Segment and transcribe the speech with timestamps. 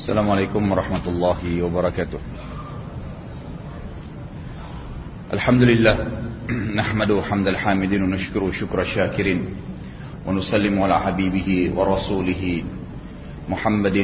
[0.00, 2.20] السلام عليكم ورحمة الله وبركاته
[5.36, 5.94] الحمد لله
[6.80, 9.40] نحمد حمد الحامدين ونشكر شكر الشاكرين
[10.26, 12.42] ونسلم على حبيبه ورسوله
[13.48, 13.98] محمد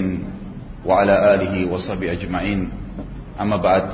[0.85, 2.60] وعلى آله وصحبه أجمعين
[3.40, 3.87] أما بعد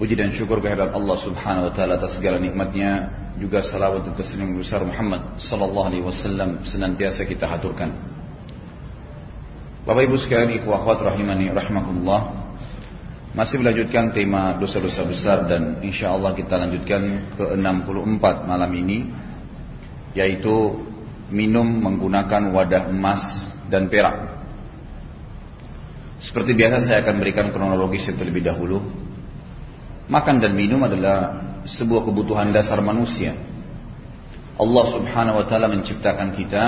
[0.00, 2.92] وجد أن شكر كهذا الله سبحانه وتعالى تسجل نعمتنya
[3.36, 8.19] juga salawat dan taslim besar Muhammad sallallahu alaihi wasallam senantiasa kita haturkan.
[9.90, 12.46] Bapak Ibu sekalian, ikhwah rahimani rahimakumullah.
[13.34, 19.10] Masih melanjutkan tema dosa-dosa besar dan insya Allah kita lanjutkan ke 64 malam ini
[20.14, 20.78] yaitu
[21.34, 23.18] minum menggunakan wadah emas
[23.66, 24.46] dan perak.
[26.22, 28.86] Seperti biasa saya akan berikan kronologis yang terlebih dahulu
[30.06, 33.34] Makan dan minum adalah sebuah kebutuhan dasar manusia.
[34.54, 36.62] Allah Subhanahu wa taala menciptakan kita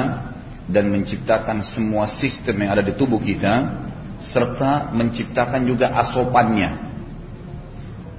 [0.70, 3.82] dan menciptakan semua sistem yang ada di tubuh kita
[4.22, 6.92] serta menciptakan juga asopannya.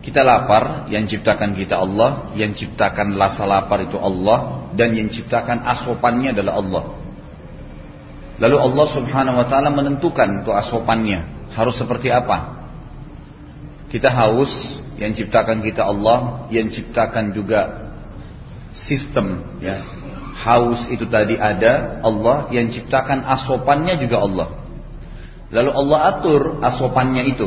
[0.03, 5.63] Kita lapar, yang ciptakan kita Allah, yang ciptakan rasa lapar itu Allah dan yang ciptakan
[5.63, 6.83] asopannya adalah Allah.
[8.35, 12.67] Lalu Allah Subhanahu wa taala menentukan itu asopannya harus seperti apa.
[13.87, 14.51] Kita haus,
[14.99, 17.93] yang ciptakan kita Allah, yang ciptakan juga
[18.75, 20.02] sistem ya.
[20.33, 24.47] Haus itu tadi ada Allah, yang ciptakan asopannya juga Allah.
[25.53, 27.45] Lalu Allah atur asopannya itu.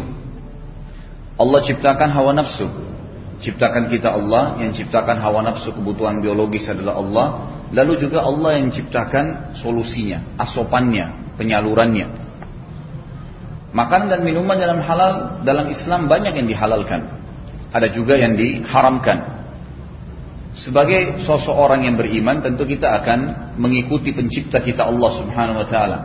[1.37, 2.71] Allah ciptakan hawa nafsu.
[3.43, 7.27] Ciptakan kita Allah, yang ciptakan hawa nafsu kebutuhan biologis adalah Allah.
[7.75, 12.07] Lalu juga Allah yang ciptakan solusinya, asopannya, penyalurannya.
[13.77, 17.13] Makanan dan minuman dalam halal dalam Islam banyak yang dihalalkan.
[17.77, 19.36] Ada juga yang diharamkan.
[20.57, 25.99] Sebagai sosok orang yang beriman tentu kita akan mengikuti pencipta kita Allah Subhanahu wa taala.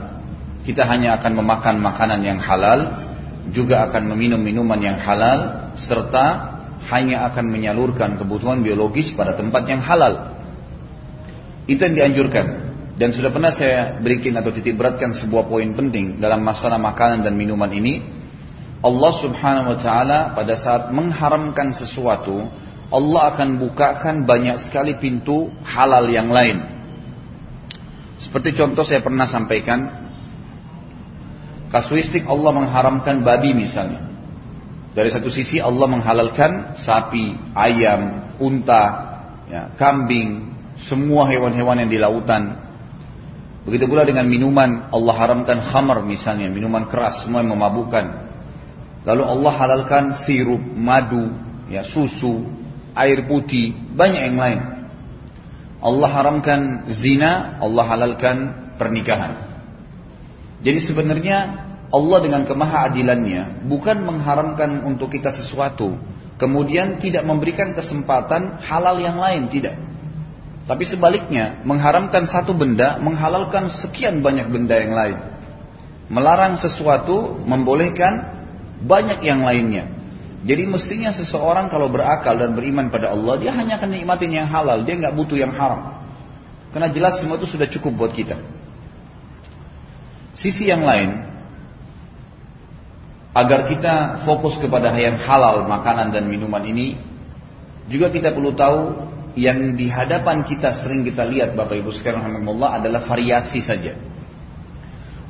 [0.68, 2.80] Kita hanya akan memakan makanan yang halal,
[3.56, 6.52] juga akan meminum minuman yang halal serta
[6.92, 10.36] hanya akan menyalurkan kebutuhan biologis pada tempat yang halal.
[11.66, 12.46] Itu yang dianjurkan.
[13.00, 17.34] Dan sudah pernah saya berikan atau titik beratkan sebuah poin penting dalam masalah makanan dan
[17.34, 18.04] minuman ini.
[18.82, 22.50] Allah subhanahu wa ta'ala pada saat mengharamkan sesuatu,
[22.92, 26.60] Allah akan bukakan banyak sekali pintu halal yang lain.
[28.20, 30.12] Seperti contoh saya pernah sampaikan,
[31.72, 34.12] kasuistik Allah mengharamkan babi misalnya.
[34.92, 38.84] Dari satu sisi Allah menghalalkan sapi, ayam, unta,
[39.48, 40.52] ya, kambing,
[40.84, 42.60] semua hewan-hewan yang di lautan,
[43.62, 48.06] Begitu pula dengan minuman, Allah haramkan khamar misalnya, minuman keras, semua yang memabukkan.
[49.06, 51.30] Lalu Allah halalkan sirup, madu,
[51.70, 52.42] ya susu,
[52.96, 54.60] air putih, banyak yang lain.
[55.82, 56.62] Allah haramkan
[56.94, 58.38] zina, Allah halalkan
[58.78, 59.50] pernikahan.
[60.62, 61.38] Jadi sebenarnya
[61.90, 65.98] Allah dengan kemahaadilannya bukan mengharamkan untuk kita sesuatu,
[66.38, 69.76] kemudian tidak memberikan kesempatan halal yang lain, tidak.
[70.70, 75.18] Tapi sebaliknya, mengharamkan satu benda, menghalalkan sekian banyak benda yang lain.
[76.08, 78.40] Melarang sesuatu, membolehkan
[78.86, 80.01] banyak yang lainnya.
[80.42, 84.82] Jadi mestinya seseorang kalau berakal dan beriman pada Allah, dia hanya akan nikmatin yang halal,
[84.82, 86.02] dia nggak butuh yang haram.
[86.74, 88.42] Karena jelas semua itu sudah cukup buat kita.
[90.34, 91.22] Sisi yang lain,
[93.38, 96.98] agar kita fokus kepada yang halal makanan dan minuman ini,
[97.86, 102.82] juga kita perlu tahu yang di hadapan kita sering kita lihat Bapak Ibu sekalian alhamdulillah
[102.84, 103.96] adalah variasi saja.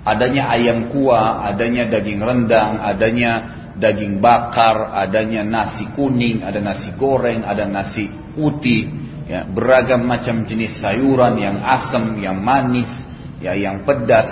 [0.02, 7.46] Adanya ayam kuah, adanya daging rendang, adanya daging bakar, adanya nasi kuning, ada nasi goreng,
[7.48, 8.92] ada nasi putih,
[9.28, 12.90] ya, beragam macam jenis sayuran yang asam, yang manis,
[13.40, 14.28] ya, yang pedas.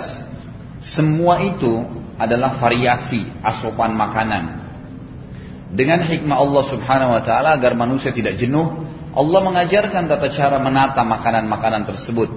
[0.80, 1.84] Semua itu
[2.20, 4.44] adalah variasi asupan makanan.
[5.70, 11.02] Dengan hikmah Allah Subhanahu wa taala agar manusia tidak jenuh, Allah mengajarkan tata cara menata
[11.02, 12.28] makanan-makanan tersebut.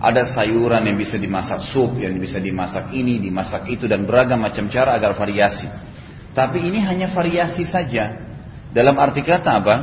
[0.00, 4.64] Ada sayuran yang bisa dimasak sup, yang bisa dimasak ini, dimasak itu, dan beragam macam
[4.72, 5.68] cara agar variasi.
[6.30, 8.16] Tapi ini hanya variasi saja.
[8.70, 9.76] Dalam arti kata apa?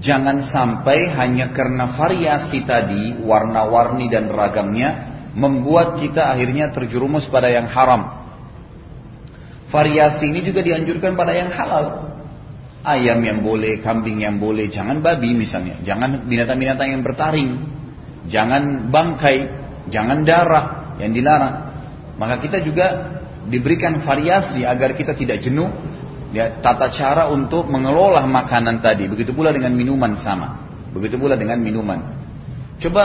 [0.00, 7.70] Jangan sampai hanya karena variasi tadi, warna-warni dan ragamnya, membuat kita akhirnya terjerumus pada yang
[7.70, 8.18] haram.
[9.70, 12.10] Variasi ini juga dianjurkan pada yang halal
[12.84, 17.50] ayam yang boleh, kambing yang boleh, jangan babi misalnya, jangan binatang-binatang yang bertaring,
[18.28, 19.38] jangan bangkai,
[19.92, 21.56] jangan darah yang dilarang.
[22.16, 23.19] Maka kita juga
[23.50, 25.68] diberikan variasi agar kita tidak jenuh,
[26.30, 29.10] ya, tata cara untuk mengelola makanan tadi.
[29.10, 30.62] Begitu pula dengan minuman sama,
[30.94, 31.98] begitu pula dengan minuman.
[32.80, 33.04] Coba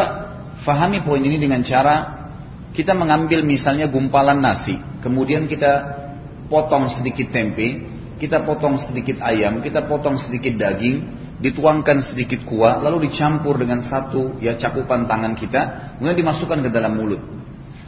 [0.62, 2.24] fahami poin ini dengan cara
[2.72, 4.78] kita mengambil misalnya gumpalan nasi.
[5.00, 6.02] kemudian kita
[6.50, 7.86] potong sedikit tempe,
[8.18, 10.96] kita potong sedikit ayam, kita potong sedikit daging,
[11.40, 15.62] dituangkan sedikit kuah, lalu dicampur dengan satu ya cakupan tangan kita,
[16.00, 17.22] kemudian dimasukkan ke dalam mulut.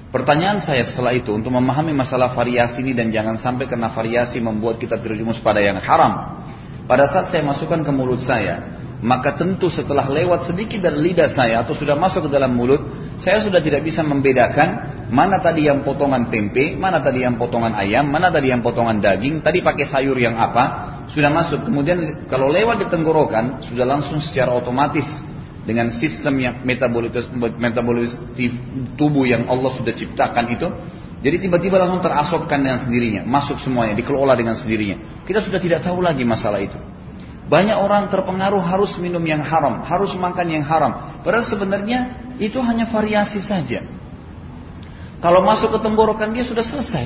[0.07, 4.79] Pertanyaan saya setelah itu untuk memahami masalah variasi ini dan jangan sampai kena variasi membuat
[4.79, 6.43] kita terjumus pada yang haram.
[6.87, 11.59] Pada saat saya masukkan ke mulut saya, maka tentu setelah lewat sedikit dari lidah saya
[11.59, 12.79] atau sudah masuk ke dalam mulut,
[13.19, 18.07] saya sudah tidak bisa membedakan mana tadi yang potongan tempe, mana tadi yang potongan ayam,
[18.07, 21.67] mana tadi yang potongan daging, tadi pakai sayur yang apa, sudah masuk.
[21.67, 25.03] Kemudian kalau lewat di tenggorokan, sudah langsung secara otomatis
[25.67, 27.11] dengan sistem yang metabolis,
[27.59, 28.15] metabolis
[28.95, 30.67] tubuh yang Allah sudah ciptakan itu,
[31.19, 35.27] jadi tiba-tiba langsung terasopkan dengan sendirinya, masuk semuanya, dikelola dengan sendirinya.
[35.27, 36.79] Kita sudah tidak tahu lagi masalah itu.
[37.51, 41.19] Banyak orang terpengaruh harus minum yang haram, harus makan yang haram.
[41.23, 41.99] Padahal sebenarnya
[42.39, 43.83] itu hanya variasi saja.
[45.17, 47.05] Kalau masuk ke tenggorokan dia sudah selesai.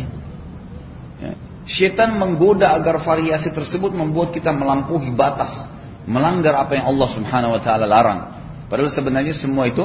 [1.22, 1.34] Ya.
[1.64, 5.54] Syaitan menggoda agar variasi tersebut membuat kita melampaui batas,
[6.04, 8.20] melanggar apa yang Allah Subhanahu wa taala larang.
[8.72, 9.84] Padahal sebenarnya semua itu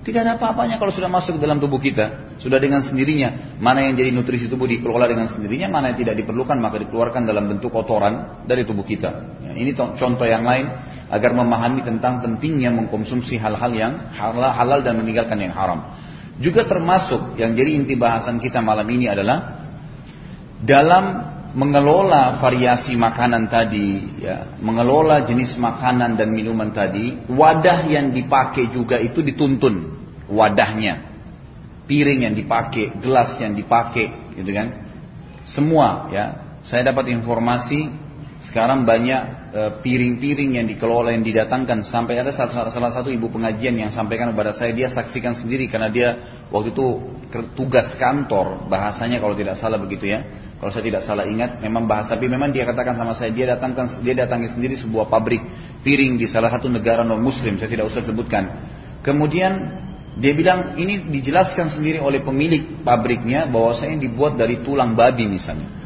[0.00, 2.38] tidak ada apa-apanya kalau sudah masuk dalam tubuh kita.
[2.40, 3.58] Sudah dengan sendirinya.
[3.58, 7.50] Mana yang jadi nutrisi tubuh dikelola dengan sendirinya, mana yang tidak diperlukan maka dikeluarkan dalam
[7.50, 9.42] bentuk kotoran dari tubuh kita.
[9.44, 10.72] Ya, ini contoh yang lain
[11.10, 15.92] agar memahami tentang pentingnya mengkonsumsi hal-hal yang halal dan meninggalkan yang haram.
[16.40, 19.68] Juga termasuk yang jadi inti bahasan kita malam ini adalah
[20.64, 21.04] dalam
[21.52, 28.98] mengelola variasi makanan tadi, ya, mengelola jenis makanan dan minuman tadi, wadah yang dipakai juga
[29.02, 29.98] itu dituntun
[30.30, 31.10] wadahnya,
[31.90, 34.68] piring yang dipakai, gelas yang dipakai, gitu kan?
[35.42, 36.26] Semua, ya.
[36.60, 37.88] Saya dapat informasi
[38.40, 41.84] sekarang banyak e, piring-piring yang dikelola yang didatangkan.
[41.84, 46.08] Sampai ada salah, satu ibu pengajian yang sampaikan kepada saya dia saksikan sendiri karena dia
[46.48, 46.86] waktu itu
[47.52, 48.64] tugas kantor.
[48.64, 50.24] Bahasanya kalau tidak salah begitu ya.
[50.56, 54.04] Kalau saya tidak salah ingat memang bahasa tapi memang dia katakan sama saya dia datangkan
[54.04, 55.40] dia datangi sendiri sebuah pabrik
[55.80, 58.44] piring di salah satu negara non muslim saya tidak usah sebutkan.
[59.04, 59.52] Kemudian
[60.16, 65.79] dia bilang ini dijelaskan sendiri oleh pemilik pabriknya bahwa saya dibuat dari tulang babi misalnya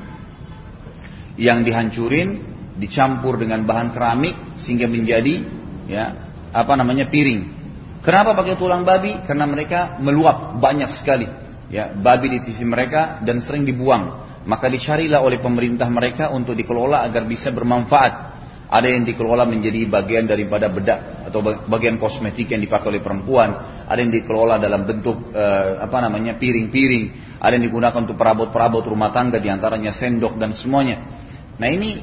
[1.34, 5.46] yang dihancurin dicampur dengan bahan keramik sehingga menjadi
[5.86, 6.04] ya
[6.50, 7.64] apa namanya piring.
[8.04, 9.24] Kenapa pakai tulang babi?
[9.24, 11.26] Karena mereka meluap banyak sekali
[11.72, 14.22] ya babi di sisi mereka dan sering dibuang.
[14.44, 18.36] Maka dicarilah oleh pemerintah mereka untuk dikelola agar bisa bermanfaat.
[18.68, 23.56] Ada yang dikelola menjadi bagian daripada bedak atau bagian kosmetik yang dipakai oleh perempuan.
[23.88, 27.38] Ada yang dikelola dalam bentuk uh, apa namanya piring-piring.
[27.40, 31.23] Ada yang digunakan untuk perabot-perabot rumah tangga di antaranya sendok dan semuanya.
[31.54, 32.02] Nah ini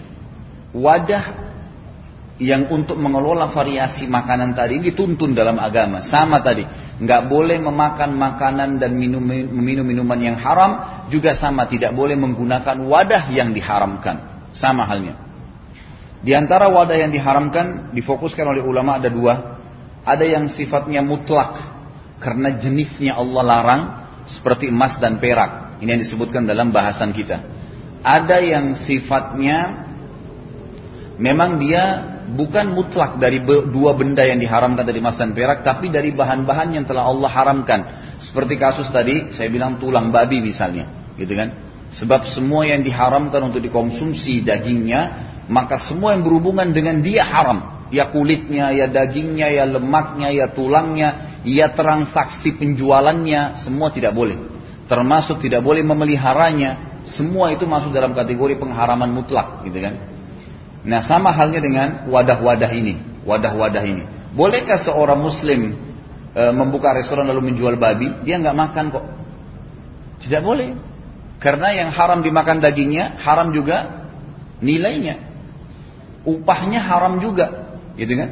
[0.71, 1.51] wadah
[2.42, 6.01] yang untuk mengelola variasi makanan tadi dituntun dalam agama.
[6.01, 6.65] Sama tadi,
[6.98, 12.81] nggak boleh memakan makanan dan minum, minum minuman yang haram, juga sama tidak boleh menggunakan
[12.81, 14.50] wadah yang diharamkan.
[14.51, 15.15] Sama halnya.
[16.25, 19.62] Di antara wadah yang diharamkan difokuskan oleh ulama ada dua.
[20.01, 21.62] Ada yang sifatnya mutlak
[22.18, 23.81] karena jenisnya Allah larang
[24.25, 25.77] seperti emas dan perak.
[25.77, 27.61] Ini yang disebutkan dalam bahasan kita
[28.01, 29.86] ada yang sifatnya
[31.21, 36.15] memang dia bukan mutlak dari dua benda yang diharamkan dari emas dan perak, tapi dari
[36.15, 37.81] bahan-bahan yang telah Allah haramkan.
[38.21, 41.50] Seperti kasus tadi, saya bilang tulang babi misalnya, gitu kan?
[41.92, 45.02] Sebab semua yang diharamkan untuk dikonsumsi dagingnya,
[45.52, 47.83] maka semua yang berhubungan dengan dia haram.
[47.92, 54.40] Ya kulitnya, ya dagingnya, ya lemaknya, ya tulangnya, ya transaksi penjualannya, semua tidak boleh.
[54.87, 59.98] Termasuk tidak boleh memeliharanya, semua itu masuk dalam kategori pengharaman mutlak, gitu kan?
[60.86, 64.04] Nah, sama halnya dengan wadah-wadah ini, wadah-wadah ini.
[64.34, 65.78] Bolehkah seorang muslim
[66.34, 68.22] e, membuka restoran lalu menjual babi?
[68.26, 69.06] Dia nggak makan kok.
[70.26, 70.78] Tidak boleh.
[71.42, 74.08] Karena yang haram dimakan dagingnya, haram juga
[74.62, 75.18] nilainya.
[76.22, 78.30] Upahnya haram juga, gitu kan?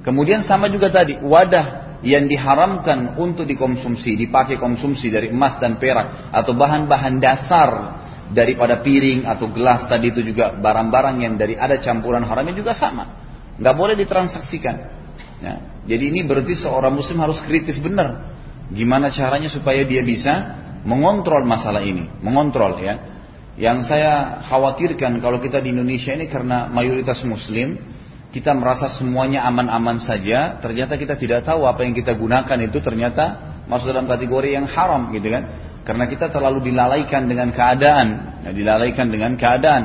[0.00, 6.30] Kemudian sama juga tadi, wadah yang diharamkan untuk dikonsumsi, dipakai konsumsi dari emas dan perak
[6.30, 7.70] atau bahan-bahan dasar
[8.30, 13.10] daripada piring atau gelas tadi itu juga barang-barang yang dari ada campuran haramnya juga sama,
[13.58, 14.76] nggak boleh ditransaksikan.
[15.42, 15.54] Ya.
[15.86, 18.38] Jadi ini berarti seorang muslim harus kritis benar.
[18.70, 23.18] Gimana caranya supaya dia bisa mengontrol masalah ini, mengontrol ya.
[23.56, 27.78] Yang saya khawatirkan kalau kita di Indonesia ini karena mayoritas muslim,
[28.36, 33.56] kita merasa semuanya aman-aman saja, ternyata kita tidak tahu apa yang kita gunakan itu ternyata
[33.64, 35.48] masuk dalam kategori yang haram gitu kan.
[35.88, 39.82] Karena kita terlalu dilalaikan dengan keadaan, ya, dilalaikan dengan keadaan.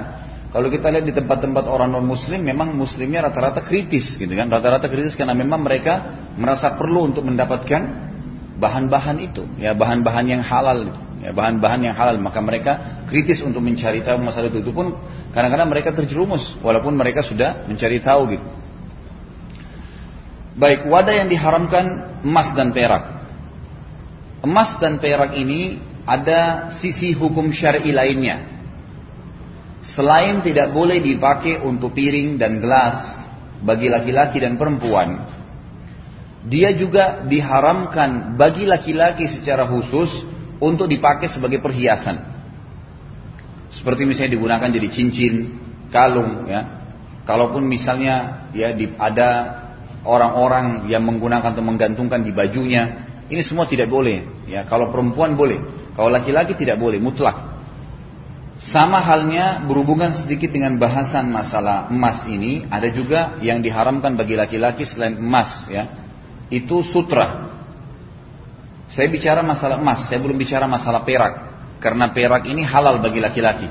[0.51, 4.51] Kalau kita lihat di tempat-tempat orang non muslim memang muslimnya rata-rata kritis gitu kan.
[4.51, 8.11] Rata-rata kritis karena memang mereka merasa perlu untuk mendapatkan
[8.59, 10.91] bahan-bahan itu, ya bahan-bahan yang halal
[11.21, 12.17] ya, bahan-bahan yang halal.
[12.17, 14.65] Maka mereka kritis untuk mencari tahu masalah itu.
[14.65, 14.97] Itu pun
[15.31, 18.47] kadang-kadang mereka terjerumus walaupun mereka sudah mencari tahu gitu.
[20.57, 23.23] Baik wadah yang diharamkan emas dan perak.
[24.41, 28.49] Emas dan perak ini ada sisi hukum syar'i lainnya.
[29.81, 33.25] Selain tidak boleh dipakai untuk piring dan gelas
[33.61, 35.41] bagi laki-laki dan perempuan
[36.41, 40.09] dia juga diharamkan bagi laki-laki secara khusus
[40.61, 42.21] untuk dipakai sebagai perhiasan.
[43.73, 45.33] Seperti misalnya digunakan jadi cincin,
[45.89, 46.79] kalung, ya.
[47.25, 49.29] Kalaupun misalnya ya ada
[50.05, 54.45] orang-orang yang menggunakan atau menggantungkan di bajunya, ini semua tidak boleh.
[54.49, 55.61] Ya, kalau perempuan boleh,
[55.95, 57.49] kalau laki-laki tidak boleh, mutlak.
[58.61, 64.85] Sama halnya berhubungan sedikit dengan bahasan masalah emas ini, ada juga yang diharamkan bagi laki-laki
[64.85, 66.01] selain emas, ya
[66.51, 67.50] itu sutra.
[68.91, 71.33] Saya bicara masalah emas, saya belum bicara masalah perak.
[71.79, 73.65] Karena perak ini halal bagi laki-laki.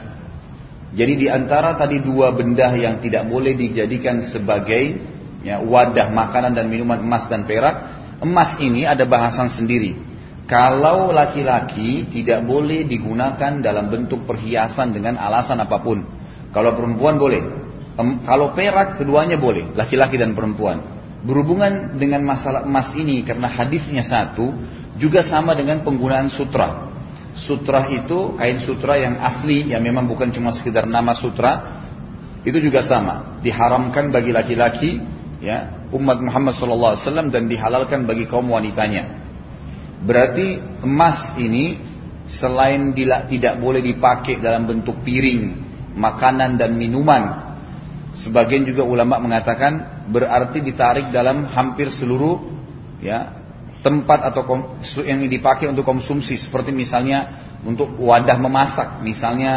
[0.90, 4.98] Jadi di antara tadi dua benda yang tidak boleh dijadikan sebagai
[5.44, 7.76] ya, wadah makanan dan minuman emas dan perak,
[8.24, 9.94] emas ini ada bahasan sendiri.
[10.50, 16.02] Kalau laki-laki tidak boleh digunakan dalam bentuk perhiasan dengan alasan apa pun.
[16.50, 17.42] Kalau perempuan boleh.
[18.26, 20.98] Kalau perak keduanya boleh, laki-laki dan perempuan.
[21.22, 24.50] Berhubungan dengan masalah emas ini karena hadisnya satu
[25.00, 26.92] juga sama dengan penggunaan sutra.
[27.32, 31.80] Sutra itu kain sutra yang asli yang memang bukan cuma sekedar nama sutra
[32.44, 35.00] itu juga sama diharamkan bagi laki-laki
[35.40, 39.24] ya umat Muhammad SAW dan dihalalkan bagi kaum wanitanya.
[40.04, 41.80] Berarti emas ini
[42.28, 45.56] selain tidak boleh dipakai dalam bentuk piring,
[45.96, 47.50] makanan dan minuman
[48.10, 52.42] Sebagian juga ulama mengatakan berarti ditarik dalam hampir seluruh
[52.98, 53.39] ya
[53.80, 54.44] tempat atau
[55.04, 59.52] yang dipakai untuk konsumsi seperti misalnya untuk wadah memasak, misalnya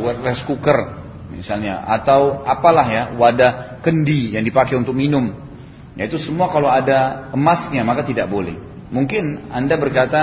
[0.00, 5.34] uh, rice cooker misalnya atau apalah ya wadah kendi yang dipakai untuk minum.
[5.98, 8.54] Ya itu semua kalau ada emasnya maka tidak boleh.
[8.92, 10.20] Mungkin Anda berkata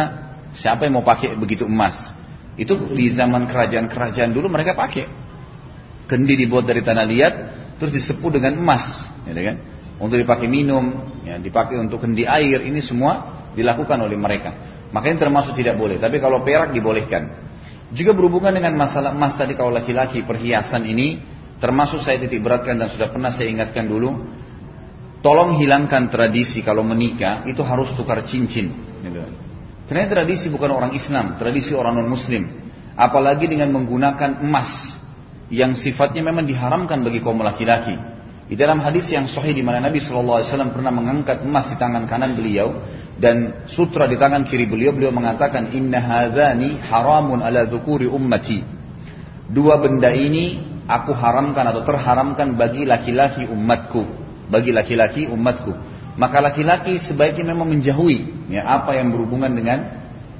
[0.55, 1.95] siapa yang mau pakai begitu emas?
[2.53, 5.09] Itu di zaman kerajaan-kerajaan dulu mereka pakai.
[6.05, 7.33] Kendi dibuat dari tanah liat,
[7.81, 9.57] terus disepuh dengan emas, ya kan?
[10.03, 14.51] Untuk dipakai minum, ya, dipakai untuk kendi air, ini semua dilakukan oleh mereka.
[14.91, 15.95] Makanya termasuk tidak boleh.
[15.95, 17.39] Tapi kalau perak dibolehkan.
[17.95, 21.21] Juga berhubungan dengan masalah emas tadi kalau laki-laki perhiasan ini
[21.61, 24.11] termasuk saya titik beratkan dan sudah pernah saya ingatkan dulu.
[25.23, 28.75] Tolong hilangkan tradisi kalau menikah itu harus tukar cincin.
[28.99, 29.23] Gitu.
[29.87, 32.43] Karena tradisi bukan orang Islam, tradisi orang non Muslim.
[32.99, 34.69] Apalagi dengan menggunakan emas
[35.47, 38.12] yang sifatnya memang diharamkan bagi kaum laki-laki.
[38.43, 40.43] Di dalam hadis yang sahih di mana Nabi SAW
[40.75, 42.75] pernah mengangkat emas di tangan kanan beliau
[43.15, 48.59] dan sutra di tangan kiri beliau, beliau mengatakan Inna hadzani haramun ala dzukuri ummati.
[49.47, 54.03] Dua benda ini aku haramkan atau terharamkan bagi laki-laki umatku,
[54.51, 55.71] bagi laki-laki umatku.
[56.19, 59.79] Maka laki-laki sebaiknya memang menjauhi ya apa yang berhubungan dengan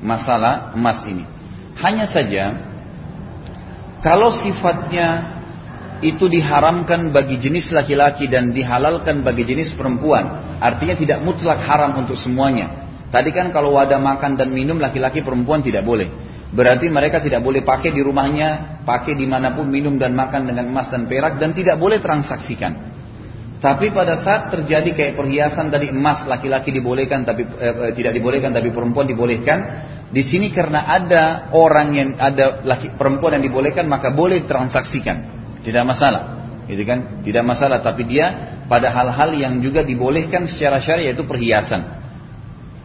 [0.04, 1.26] masalah emas ini.
[1.80, 2.54] Hanya saja
[4.04, 5.33] kalau sifatnya
[6.04, 12.20] itu diharamkan bagi jenis laki-laki dan dihalalkan bagi jenis perempuan, artinya tidak mutlak haram untuk
[12.20, 12.84] semuanya.
[13.08, 16.12] Tadi kan kalau wadah makan dan minum laki-laki perempuan tidak boleh.
[16.54, 20.70] Berarti mereka tidak boleh pakai di rumahnya, pakai di mana pun minum dan makan dengan
[20.70, 22.94] emas dan perak dan tidak boleh transaksikan.
[23.58, 28.52] Tapi pada saat terjadi kayak perhiasan dari emas laki-laki dibolehkan tapi eh, eh tidak dibolehkan
[28.52, 29.60] tapi perempuan dibolehkan,
[30.14, 35.84] di sini karena ada orang yang ada laki perempuan yang dibolehkan maka boleh transaksikan, tidak
[35.88, 36.24] masalah.
[36.68, 37.24] Gitu kan?
[37.24, 42.04] Tidak masalah, tapi dia pada hal-hal yang juga dibolehkan secara syariah yaitu perhiasan.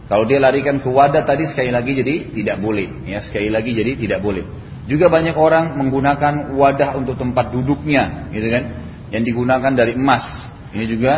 [0.08, 3.92] Kalau dia larikan ke wadah tadi sekali lagi jadi tidak boleh, ya sekali lagi jadi
[3.92, 4.40] tidak boleh.
[4.88, 8.64] Juga banyak orang menggunakan wadah untuk tempat duduknya, gitu kan?
[9.12, 10.25] Yang digunakan dari emas.
[10.73, 11.12] Ini juga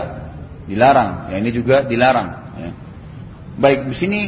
[0.67, 2.29] dilarang, ya ini juga dilarang.
[2.59, 2.71] Ya.
[3.62, 4.19] Baik, di sini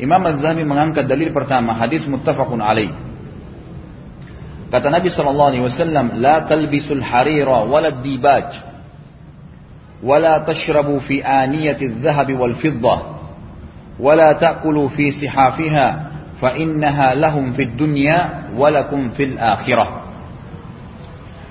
[0.00, 3.11] Imam Az-Zahabi mengangkat dalil pertama hadis muttafaqun alaih.
[4.72, 7.68] Kata Nabi sallallahu alaihi wasallam, "La talbisul harira
[8.00, 8.56] dibaj
[10.00, 12.98] wala tashrabu fi aniyati adh-dhahab wal fiddah
[14.00, 15.88] wala ta'kulu fi sihafiha
[16.40, 20.08] fa innaha lahum fid dunya wa lakum fil akhirah."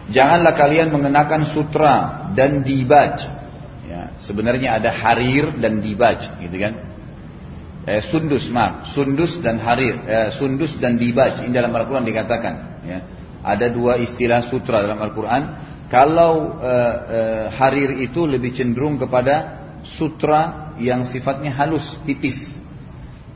[0.10, 3.22] Janganlah kalian mengenakan sutra dan dibaj.
[3.86, 6.91] Ya, sebenarnya ada harir dan dibaj, gitu kan?
[7.88, 12.54] Eh, sundus maaf sundus dan harir eh, sundus dan dibaj ini dalam Al-Quran dikatakan
[12.86, 13.00] ya.
[13.42, 15.44] ada dua istilah sutra dalam Al-Quran
[15.92, 22.62] kalau eh, eh, harir itu lebih cenderung kepada sutra yang sifatnya halus tipis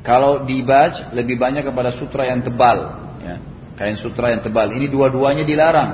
[0.05, 2.77] Kalau dibaj lebih banyak kepada sutra yang tebal,
[3.25, 3.41] ya.
[3.73, 4.69] kain sutra yang tebal.
[4.69, 5.91] Ini dua-duanya dilarang.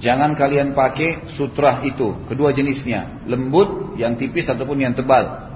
[0.00, 5.53] Jangan kalian pakai sutra itu, kedua jenisnya, lembut, yang tipis ataupun yang tebal.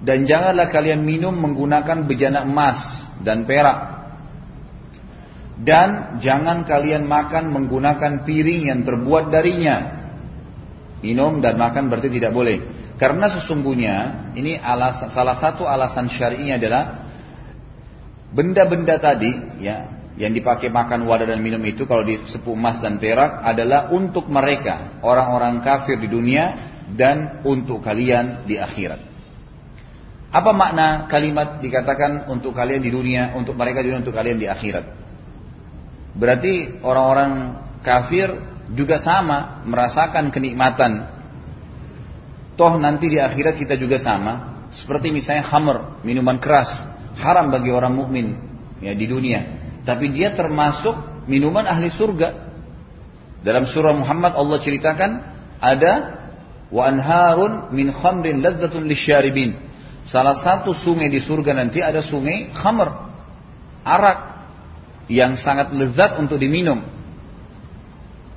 [0.00, 2.80] Dan janganlah kalian minum menggunakan bejana emas
[3.20, 4.00] dan perak.
[5.60, 10.00] Dan jangan kalian makan menggunakan piring yang terbuat darinya.
[11.04, 12.64] Minum dan makan berarti tidak boleh.
[12.96, 13.96] Karena sesungguhnya
[14.36, 16.84] ini alasan, salah satu alasan syar'inya adalah
[18.32, 23.00] benda-benda tadi ya yang dipakai makan wadah dan minum itu kalau di sepuh emas dan
[23.00, 26.56] perak adalah untuk mereka orang-orang kafir di dunia
[26.92, 29.09] dan untuk kalian di akhirat.
[30.30, 34.86] Apa makna kalimat dikatakan untuk kalian di dunia, untuk mereka dunia, untuk kalian di akhirat?
[36.14, 37.32] Berarti orang-orang
[37.82, 38.30] kafir
[38.70, 41.10] juga sama merasakan kenikmatan.
[42.54, 44.62] Toh nanti di akhirat kita juga sama.
[44.70, 46.70] Seperti misalnya khamr, minuman keras,
[47.18, 48.38] haram bagi orang mukmin
[48.78, 49.58] ya di dunia.
[49.82, 52.48] Tapi dia termasuk minuman ahli surga.
[53.42, 55.10] Dalam surah Muhammad Allah ceritakan
[55.58, 55.92] ada
[56.70, 59.69] wa anharun min khamrin ladzatun lisyaribin.
[60.04, 62.88] Salah satu sungai di surga nanti ada sungai khamr,
[63.84, 64.18] arak
[65.10, 66.80] yang sangat lezat untuk diminum.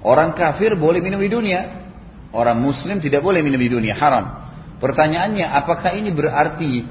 [0.03, 1.87] Orang kafir boleh minum di dunia,
[2.35, 4.43] orang muslim tidak boleh minum di dunia, haram.
[4.83, 6.83] Pertanyaannya, apakah ini berarti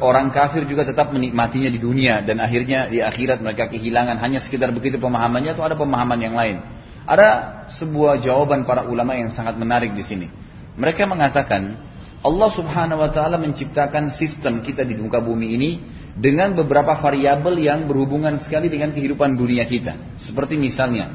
[0.00, 4.72] orang kafir juga tetap menikmatinya di dunia dan akhirnya di akhirat mereka kehilangan hanya sekitar
[4.72, 6.64] begitu pemahamannya atau ada pemahaman yang lain?
[7.04, 7.28] Ada
[7.76, 10.32] sebuah jawaban para ulama yang sangat menarik di sini.
[10.80, 11.87] Mereka mengatakan
[12.18, 15.70] Allah Subhanahu wa taala menciptakan sistem kita di muka bumi ini
[16.18, 20.18] dengan beberapa variabel yang berhubungan sekali dengan kehidupan dunia kita.
[20.18, 21.14] Seperti misalnya,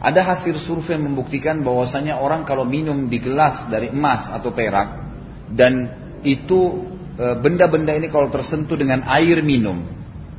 [0.00, 5.04] ada hasil survei membuktikan bahwasanya orang kalau minum di gelas dari emas atau perak
[5.52, 5.92] dan
[6.24, 6.88] itu
[7.20, 9.84] e, benda-benda ini kalau tersentuh dengan air minum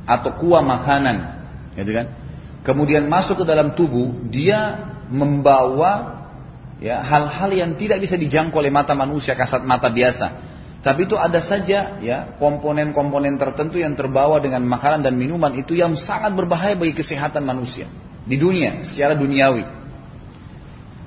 [0.02, 1.16] atau kuah makanan,
[1.78, 2.06] gitu kan?
[2.66, 6.19] Kemudian masuk ke dalam tubuh, dia membawa
[6.80, 11.44] ya hal-hal yang tidak bisa dijangkau oleh mata manusia kasat mata biasa tapi itu ada
[11.44, 16.96] saja ya komponen-komponen tertentu yang terbawa dengan makanan dan minuman itu yang sangat berbahaya bagi
[16.96, 17.84] kesehatan manusia
[18.24, 19.64] di dunia secara duniawi.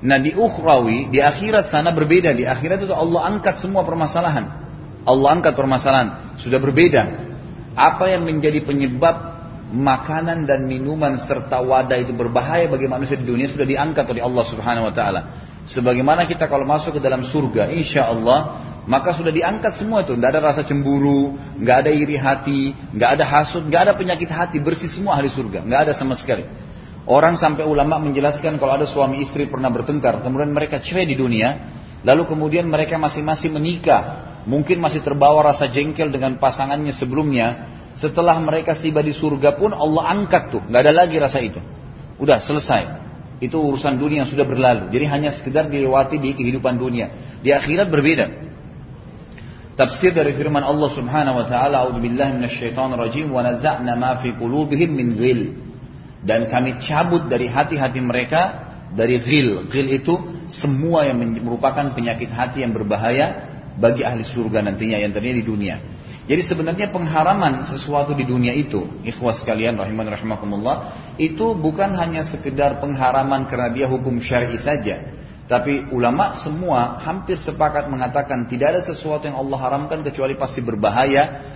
[0.04, 2.30] Nah di ukhrawi, di akhirat sana berbeda.
[2.38, 4.46] Di akhirat itu Allah angkat semua permasalahan.
[5.02, 6.38] Allah angkat permasalahan.
[6.38, 7.02] Sudah berbeda.
[7.74, 9.33] Apa yang menjadi penyebab
[9.74, 14.44] makanan dan minuman serta wadah itu berbahaya bagi manusia di dunia sudah diangkat oleh Allah
[14.46, 15.20] Subhanahu wa taala.
[15.66, 20.12] Sebagaimana kita kalau masuk ke dalam surga, insya Allah maka sudah diangkat semua itu.
[20.14, 24.60] Tidak ada rasa cemburu, nggak ada iri hati, nggak ada hasut, nggak ada penyakit hati,
[24.60, 26.44] bersih semua ahli surga, nggak ada sama sekali.
[27.04, 31.60] Orang sampai ulama menjelaskan kalau ada suami istri pernah bertengkar, kemudian mereka cerai di dunia,
[32.00, 37.76] lalu kemudian mereka masing-masing menikah, mungkin masih terbawa rasa jengkel dengan pasangannya sebelumnya.
[37.94, 41.62] Setelah mereka tiba di surga pun Allah angkat tuh, nggak ada lagi rasa itu.
[42.18, 43.06] Udah selesai.
[43.38, 44.90] Itu urusan dunia yang sudah berlalu.
[44.90, 47.38] Jadi hanya sekedar dilewati di kehidupan dunia.
[47.42, 48.26] Di akhirat berbeda.
[49.74, 54.90] Tafsir dari firman Allah Subhanahu wa taala, "A'udzubillahi minasyaitonir rajim wa naza'na ma fi qulubihim
[54.94, 55.40] min ghil."
[56.22, 58.42] Dan kami cabut dari hati-hati mereka
[58.94, 59.66] dari ghil.
[59.66, 60.14] Ghil itu
[60.46, 65.76] semua yang merupakan penyakit hati yang berbahaya bagi ahli surga nantinya yang terjadi di dunia.
[66.24, 70.76] Jadi sebenarnya pengharaman sesuatu di dunia itu, ikhwas sekalian rahiman rahimakumullah,
[71.20, 75.04] itu bukan hanya sekedar pengharaman karena dia hukum syar'i saja,
[75.44, 81.52] tapi ulama semua hampir sepakat mengatakan tidak ada sesuatu yang Allah haramkan kecuali pasti berbahaya.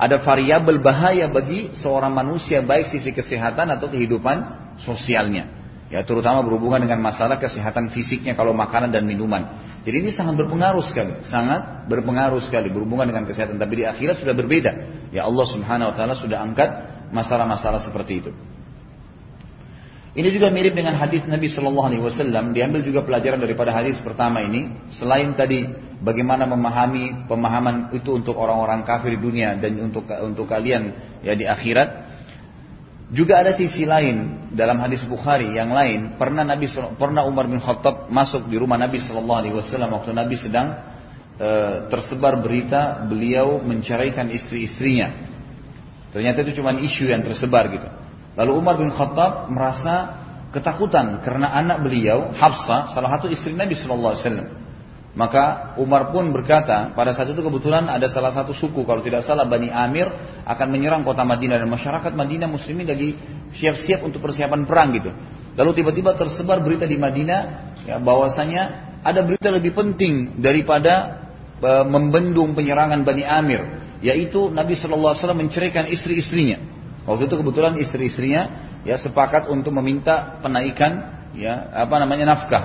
[0.00, 4.36] Ada variabel bahaya bagi seorang manusia baik sisi kesehatan atau kehidupan
[4.80, 5.59] sosialnya.
[5.90, 9.58] Ya terutama berhubungan dengan masalah kesehatan fisiknya kalau makanan dan minuman.
[9.82, 13.58] Jadi ini sangat berpengaruh sekali, sangat berpengaruh sekali berhubungan dengan kesehatan.
[13.58, 14.72] Tapi di akhirat sudah berbeda.
[15.10, 16.70] Ya Allah Subhanahu wa taala sudah angkat
[17.10, 18.30] masalah-masalah seperti itu.
[20.10, 22.50] Ini juga mirip dengan hadis Nabi Shallallahu Alaihi Wasallam.
[22.50, 24.90] Diambil juga pelajaran daripada hadis pertama ini.
[24.94, 25.70] Selain tadi
[26.02, 31.46] bagaimana memahami pemahaman itu untuk orang-orang kafir di dunia dan untuk untuk kalian ya di
[31.46, 32.19] akhirat.
[33.10, 36.14] Juga ada sisi lain dalam hadis Bukhari yang lain.
[36.14, 40.38] Pernah Nabi pernah Umar bin Khattab masuk di rumah Nabi Shallallahu Alaihi Wasallam waktu Nabi
[40.38, 40.78] sedang
[41.34, 41.50] e,
[41.90, 45.26] tersebar berita beliau menceraikan istri-istrinya.
[46.14, 47.90] Ternyata itu cuma isu yang tersebar gitu.
[48.38, 49.94] Lalu Umar bin Khattab merasa
[50.54, 54.48] ketakutan karena anak beliau Hafsah salah satu istri Nabi Shallallahu Alaihi Wasallam.
[55.10, 59.42] Maka Umar pun berkata, pada saat itu kebetulan ada salah satu suku, kalau tidak salah
[59.42, 60.06] Bani Amir
[60.46, 63.18] akan menyerang kota Madinah dan masyarakat Madinah muslimin lagi
[63.58, 65.10] siap-siap untuk persiapan perang gitu.
[65.58, 67.40] Lalu tiba-tiba tersebar berita di Madinah
[67.90, 71.26] ya, bahwasanya ada berita lebih penting daripada
[71.58, 73.62] uh, membendung penyerangan Bani Amir
[74.00, 76.58] yaitu Nabi Shallallahu Alaihi Wasallam menceraikan istri-istrinya.
[77.04, 78.42] Waktu itu kebetulan istri-istrinya
[78.86, 82.64] ya sepakat untuk meminta penaikan ya apa namanya nafkah.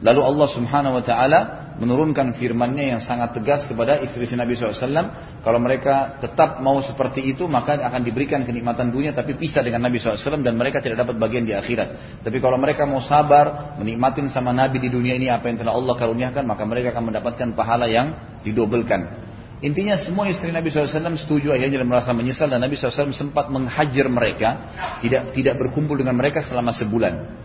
[0.00, 1.40] Lalu Allah Subhanahu Wa Taala
[1.80, 5.40] menurunkan firman-Nya yang sangat tegas kepada istri-istri Nabi SAW.
[5.40, 9.96] Kalau mereka tetap mau seperti itu, maka akan diberikan kenikmatan dunia, tapi pisah dengan Nabi
[9.96, 12.20] SAW dan mereka tidak dapat bagian di akhirat.
[12.20, 15.96] Tapi kalau mereka mau sabar, menikmatin sama Nabi di dunia ini apa yang telah Allah
[15.96, 18.12] karuniakan, maka mereka akan mendapatkan pahala yang
[18.44, 19.32] didobelkan.
[19.60, 24.08] Intinya semua istri Nabi SAW setuju akhirnya dan merasa menyesal dan Nabi SAW sempat menghajar
[24.08, 24.48] mereka,
[25.04, 27.40] tidak tidak berkumpul dengan mereka selama sebulan.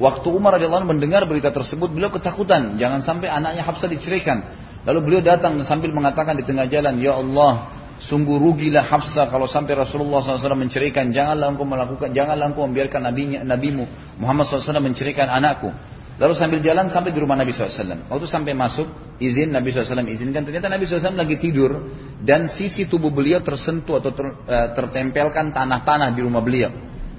[0.00, 4.40] Waktu Umar radhiyallahu mendengar berita tersebut, beliau ketakutan, jangan sampai anaknya Hafsah diceraikan.
[4.88, 7.68] Lalu beliau datang sambil mengatakan di tengah jalan, Ya Allah,
[8.00, 11.12] sungguh rugilah Hafsah kalau sampai Rasulullah SAW menceraikan.
[11.12, 13.84] Janganlah engkau melakukan, janganlah engkau membiarkan nabinya, nabimu
[14.16, 15.68] Muhammad SAW menceraikan anakku.
[16.16, 18.08] Lalu sambil jalan sampai di rumah Nabi SAW.
[18.08, 18.88] Waktu sampai masuk,
[19.20, 20.48] izin Nabi SAW izinkan.
[20.48, 21.92] Ternyata Nabi SAW lagi tidur
[22.24, 26.72] dan sisi tubuh beliau tersentuh atau ter, eh, tertempelkan tanah-tanah di rumah beliau.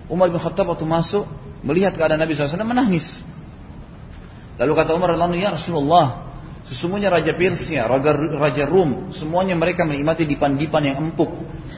[0.06, 1.26] Umar bin Khattab waktu masuk,
[1.62, 3.06] melihat keadaan Nabi SAW menangis.
[4.58, 6.06] Lalu kata Umar radhiyallahu ya Rasulullah,
[6.69, 11.32] sesungguhnya Raja Persia, Raja, Raja Rum, semuanya mereka menikmati dipan-dipan yang empuk,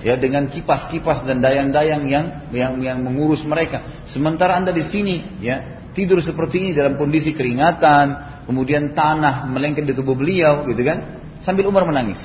[0.03, 4.03] ya dengan kipas-kipas dan dayang-dayang yang, yang yang mengurus mereka.
[4.11, 9.93] Sementara anda di sini, ya tidur seperti ini dalam kondisi keringatan, kemudian tanah melengket di
[9.95, 11.23] tubuh beliau, gitu kan?
[11.39, 12.19] Sambil Umar menangis.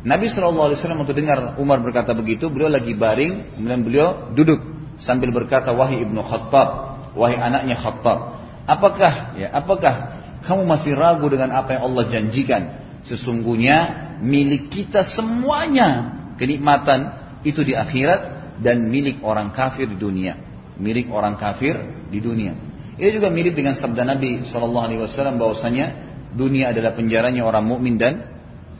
[0.00, 5.72] Nabi SAW waktu dengar Umar berkata begitu, beliau lagi baring, kemudian beliau duduk sambil berkata
[5.72, 6.68] wahai ibnu Khattab,
[7.16, 12.62] wahai anaknya Khattab, apakah ya apakah kamu masih ragu dengan apa yang Allah janjikan?
[13.00, 13.76] Sesungguhnya
[14.20, 20.36] milik kita semuanya kenikmatan itu di akhirat dan milik orang kafir di dunia.
[20.76, 21.76] Milik orang kafir
[22.08, 22.56] di dunia.
[23.00, 25.86] Ini juga mirip dengan sabda Nabi Shallallahu Alaihi Wasallam bahwasanya
[26.36, 28.28] dunia adalah penjaranya orang mukmin dan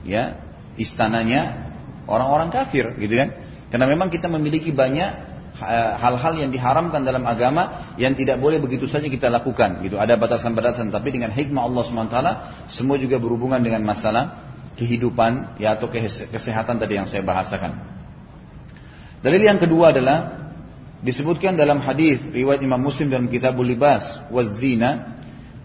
[0.05, 0.37] ya
[0.77, 1.73] istananya
[2.05, 3.29] orang-orang kafir, gitu kan?
[3.73, 5.30] Karena memang kita memiliki banyak
[6.01, 9.85] hal-hal yang diharamkan dalam agama yang tidak boleh begitu saja kita lakukan.
[9.85, 10.01] Gitu.
[10.01, 12.19] Ada batasan-batasan tapi dengan hikmah Allah SWT
[12.73, 15.93] semua juga berhubungan dengan masalah kehidupan ya atau
[16.33, 17.77] kesehatan tadi yang saya bahasakan.
[19.21, 20.49] Dalil yang kedua adalah
[21.05, 25.21] disebutkan dalam hadis riwayat Imam Muslim dalam Kitabul Libas wazina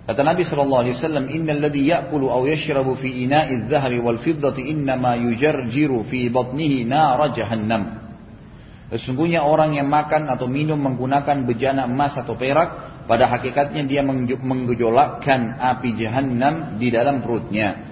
[0.06, 4.62] Kata Nabi sallallahu alaihi wasallam, "Innal ladzi ya'kulu aw yashrabu fi ina'i adh-dhahabi wal fiddati
[4.62, 8.05] innama yujarjiru fi batnihi nar jahannam."
[8.96, 14.00] Sesungguhnya orang yang makan atau minum menggunakan bejana emas atau perak, pada hakikatnya dia
[14.40, 17.92] menggejolakkan api jahanam di dalam perutnya.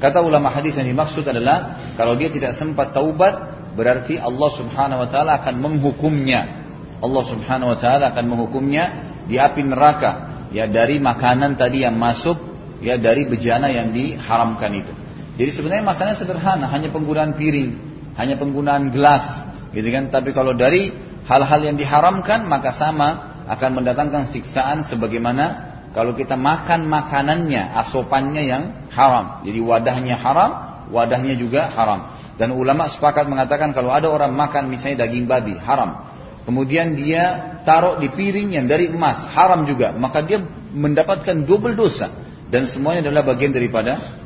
[0.00, 5.08] Kata ulama hadis yang dimaksud adalah kalau dia tidak sempat taubat, berarti Allah Subhanahu wa
[5.12, 6.64] taala akan menghukumnya.
[7.04, 8.84] Allah Subhanahu wa taala akan menghukumnya
[9.28, 12.40] di api neraka ya dari makanan tadi yang masuk
[12.80, 14.92] ya dari bejana yang diharamkan itu.
[15.36, 17.70] Jadi sebenarnya masalahnya sederhana, hanya penggunaan piring,
[18.16, 20.12] hanya penggunaan gelas, Gitu kan?
[20.12, 20.92] Tapi kalau dari
[21.24, 28.62] hal-hal yang diharamkan maka sama akan mendatangkan siksaan sebagaimana kalau kita makan makanannya, asopannya yang
[28.88, 29.44] haram.
[29.44, 30.50] Jadi wadahnya haram,
[30.88, 32.16] wadahnya juga haram.
[32.40, 36.08] Dan ulama sepakat mengatakan kalau ada orang makan misalnya daging babi, haram.
[36.48, 39.92] Kemudian dia taruh di piring yang dari emas, haram juga.
[39.92, 40.40] Maka dia
[40.72, 42.08] mendapatkan double dosa.
[42.48, 44.16] Dan semuanya adalah bagian daripada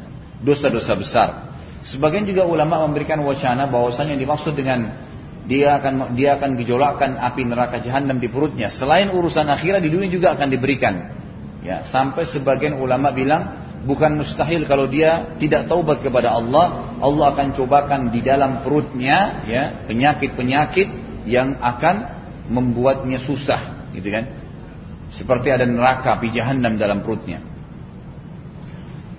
[0.40, 1.28] dosa-dosa besar.
[1.82, 5.05] Sebagian juga ulama memberikan wacana bahwasanya yang dimaksud dengan
[5.46, 8.66] dia akan dia akan gejolakkan api neraka jahanam di perutnya.
[8.66, 10.94] Selain urusan akhirat di dunia juga akan diberikan.
[11.62, 17.54] Ya, sampai sebagian ulama bilang bukan mustahil kalau dia tidak taubat kepada Allah, Allah akan
[17.54, 20.88] cobakan di dalam perutnya ya penyakit-penyakit
[21.26, 21.96] yang akan
[22.50, 24.24] membuatnya susah, gitu kan?
[25.11, 27.42] Seperti ada neraka api jahanam dalam perutnya.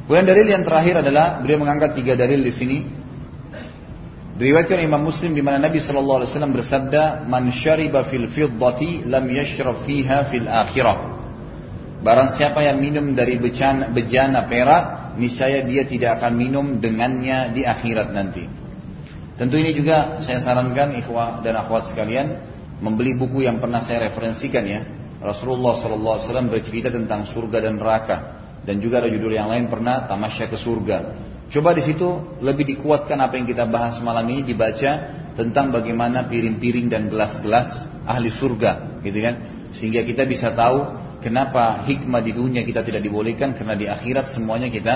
[0.07, 2.77] Kemudian dalil yang terakhir adalah beliau mengangkat tiga dalil di sini
[4.37, 9.25] Diriwayatkan Imam Muslim di mana Nabi sallallahu alaihi wasallam bersabda, "Man syariba fil fiddati lam
[9.33, 11.17] yashrab fiha fil akhirah."
[12.05, 17.65] Barang siapa yang minum dari bejana, bejana perak, niscaya dia tidak akan minum dengannya di
[17.65, 18.45] akhirat nanti.
[19.41, 22.37] Tentu ini juga saya sarankan ikhwah dan akhwat sekalian
[22.77, 24.85] membeli buku yang pernah saya referensikan ya.
[25.17, 28.17] Rasulullah sallallahu alaihi wasallam bercerita tentang surga dan neraka
[28.61, 30.97] dan juga ada judul yang lain pernah tamasya ke surga.
[31.47, 34.91] Coba di situ lebih dikuatkan apa yang kita bahas malam ini dibaca
[35.31, 39.35] tentang bagaimana piring-piring dan gelas-gelas ahli surga, gitu kan?
[39.71, 40.91] Sehingga kita bisa tahu
[41.23, 44.95] kenapa hikmah di dunia kita tidak dibolehkan karena di akhirat semuanya kita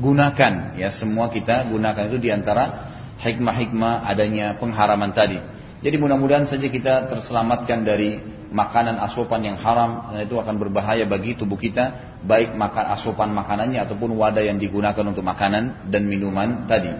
[0.00, 2.88] gunakan, ya semua kita gunakan itu di antara
[3.20, 5.36] hikmah-hikmah adanya pengharaman tadi.
[5.82, 8.16] Jadi mudah-mudahan saja kita terselamatkan dari
[8.52, 13.80] makanan asupan yang haram dan itu akan berbahaya bagi tubuh kita baik makan asupan makanannya
[13.82, 16.92] ataupun wadah yang digunakan untuk makanan dan minuman tadi.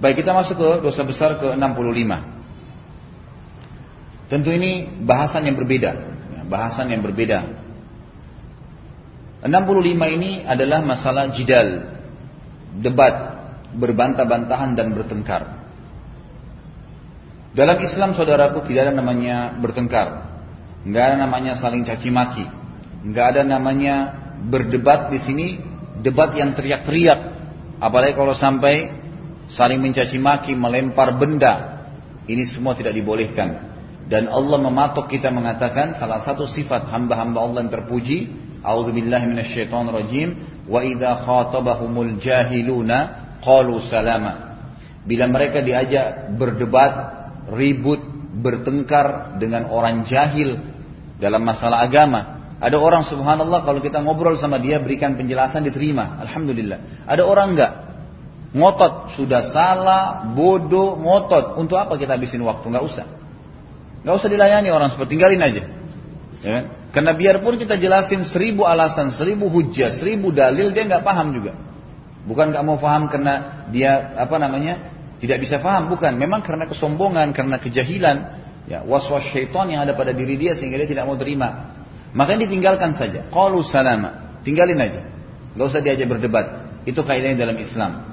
[0.00, 4.32] Baik, kita masuk ke dosa besar ke 65.
[4.32, 5.90] Tentu ini bahasan yang berbeda,
[6.34, 7.44] ya, bahasan yang berbeda.
[9.44, 11.82] 65 ini adalah masalah jidal,
[12.80, 13.14] debat,
[13.76, 15.60] berbantah-bantahan dan bertengkar.
[17.50, 20.29] Dalam Islam saudaraku tidak ada namanya bertengkar,
[20.86, 22.46] nggak ada namanya saling caci maki,
[23.04, 23.94] nggak ada namanya
[24.48, 25.46] berdebat di sini
[26.00, 27.20] debat yang teriak-teriak,
[27.80, 28.88] apalagi kalau sampai
[29.52, 31.84] saling mencaci maki, melempar benda,
[32.24, 33.70] ini semua tidak dibolehkan.
[34.10, 38.18] Dan Allah mematok kita mengatakan salah satu sifat hamba-hamba Allah yang terpuji,
[38.66, 40.28] minasyaitonirrajim,
[40.66, 42.98] wa idza khatabahumul jahiluna
[43.38, 44.58] qalu salama.
[45.06, 46.92] Bila mereka diajak berdebat,
[47.54, 48.02] ribut,
[48.40, 50.58] bertengkar dengan orang jahil
[51.20, 57.08] dalam masalah agama, ada orang subhanallah kalau kita ngobrol sama dia berikan penjelasan diterima, alhamdulillah.
[57.08, 57.72] Ada orang enggak
[58.52, 61.56] ngotot sudah salah, bodoh, ngotot.
[61.56, 62.68] Untuk apa kita habisin waktu?
[62.68, 63.06] Enggak usah.
[64.00, 65.62] Gak usah dilayani orang seperti tinggalin aja.
[66.40, 66.64] Ya kan?
[66.90, 71.54] Karena biarpun kita jelasin seribu alasan, seribu hujah, seribu dalil, dia nggak paham juga.
[72.26, 74.89] Bukan nggak mau paham karena dia apa namanya
[75.20, 76.16] tidak bisa paham, bukan.
[76.16, 78.16] Memang karena kesombongan, karena kejahilan,
[78.64, 81.76] ya waswas syaitan yang ada pada diri dia sehingga dia tidak mau terima.
[82.16, 83.28] Makanya ditinggalkan saja.
[83.28, 85.04] Qalu salama, tinggalin aja.
[85.54, 86.46] Gak usah diajak berdebat.
[86.88, 88.10] Itu kaidahnya dalam Islam.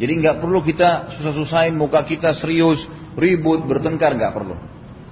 [0.00, 2.84] Jadi nggak perlu kita susah-susahin muka kita serius,
[3.20, 4.56] ribut, bertengkar nggak perlu.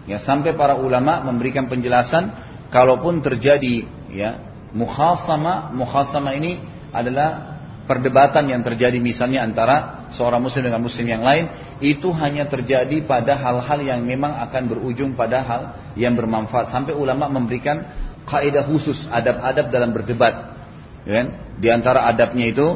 [0.09, 2.33] Ya, sampai para ulama memberikan penjelasan
[2.73, 4.41] kalaupun terjadi ya
[4.73, 7.58] mukhasama, mukhasama ini adalah
[7.89, 11.49] perdebatan yang terjadi misalnya antara seorang muslim dengan muslim yang lain
[11.81, 15.63] itu hanya terjadi pada hal-hal yang memang akan berujung pada hal
[15.97, 17.89] yang bermanfaat sampai ulama memberikan
[18.29, 20.61] kaidah khusus adab-adab dalam berdebat
[21.09, 21.27] ya kan?
[21.57, 22.67] di antara adabnya itu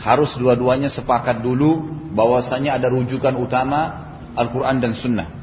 [0.00, 5.42] harus dua-duanya sepakat dulu bahwasanya ada rujukan utama Al-Quran dan Sunnah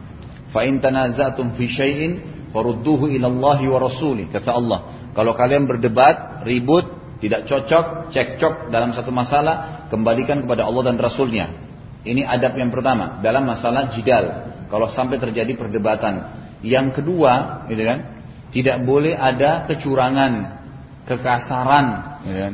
[0.50, 2.12] Fa in tanazatum fi syai'in
[2.50, 4.80] farudduhu ila Allah wa rasuli kata Allah.
[5.14, 6.86] Kalau kalian berdebat, ribut,
[7.20, 11.52] tidak cocok, cekcok dalam satu masalah, kembalikan kepada Allah dan Rasulnya.
[12.08, 14.56] Ini adab yang pertama dalam masalah jidal.
[14.72, 16.40] Kalau sampai terjadi perdebatan.
[16.64, 18.24] Yang kedua, gitu kan,
[18.56, 20.32] tidak boleh ada kecurangan,
[21.08, 21.88] kekasaran,
[22.24, 22.54] gitu kan.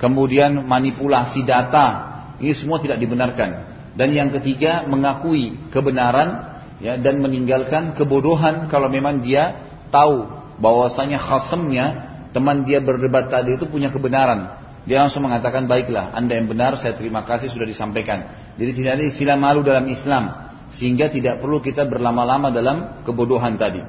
[0.00, 2.16] kemudian manipulasi data.
[2.40, 3.50] Ini semua tidak dibenarkan.
[3.92, 10.30] Dan yang ketiga, mengakui kebenaran ya dan meninggalkan kebodohan kalau memang dia tahu
[10.62, 14.68] bahwasanya khasamnya teman dia berdebat tadi itu punya kebenaran.
[14.88, 18.52] Dia langsung mengatakan baiklah anda yang benar saya terima kasih sudah disampaikan.
[18.56, 23.84] Jadi tidak ada istilah malu dalam Islam sehingga tidak perlu kita berlama-lama dalam kebodohan tadi.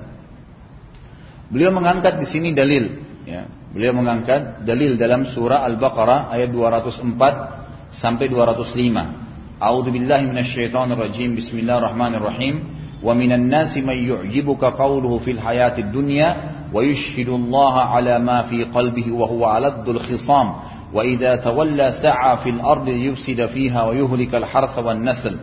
[1.50, 3.48] Beliau mengangkat di sini dalil ya.
[3.70, 13.32] Beliau mengangkat dalil dalam surah Al-Baqarah ayat 204 sampai 205 A'udzu billahi rajim Bismillahirrahmanirrahim ومن
[13.32, 16.30] الناس من يعجبك قوله في الحياة الدنيا
[16.74, 20.48] ويشهد الله على ما في قلبه وهو ألد الخصام
[20.94, 25.36] وإذا تولى سعى في الأرض ليفسد فيها ويهلك الحرث والنسل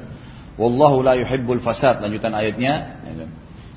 [0.58, 2.74] والله لا يحب الفساد lanjutan ayatnya.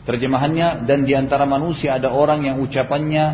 [0.07, 3.25] Terjemahannya dan di antara manusia ada orang yang ucapannya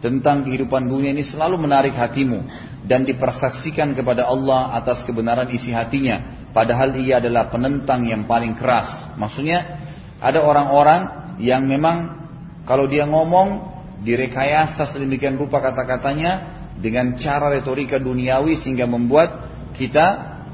[0.00, 2.42] tentang kehidupan dunia ini selalu menarik hatimu
[2.88, 6.48] dan dipersaksikan kepada Allah atas kebenaran isi hatinya.
[6.50, 9.12] Padahal ia adalah penentang yang paling keras.
[9.20, 9.82] Maksudnya
[10.22, 12.22] ada orang-orang yang memang
[12.62, 13.74] kalau dia ngomong
[14.06, 20.06] direkayasa sedemikian rupa kata-katanya dengan cara retorika duniawi sehingga membuat kita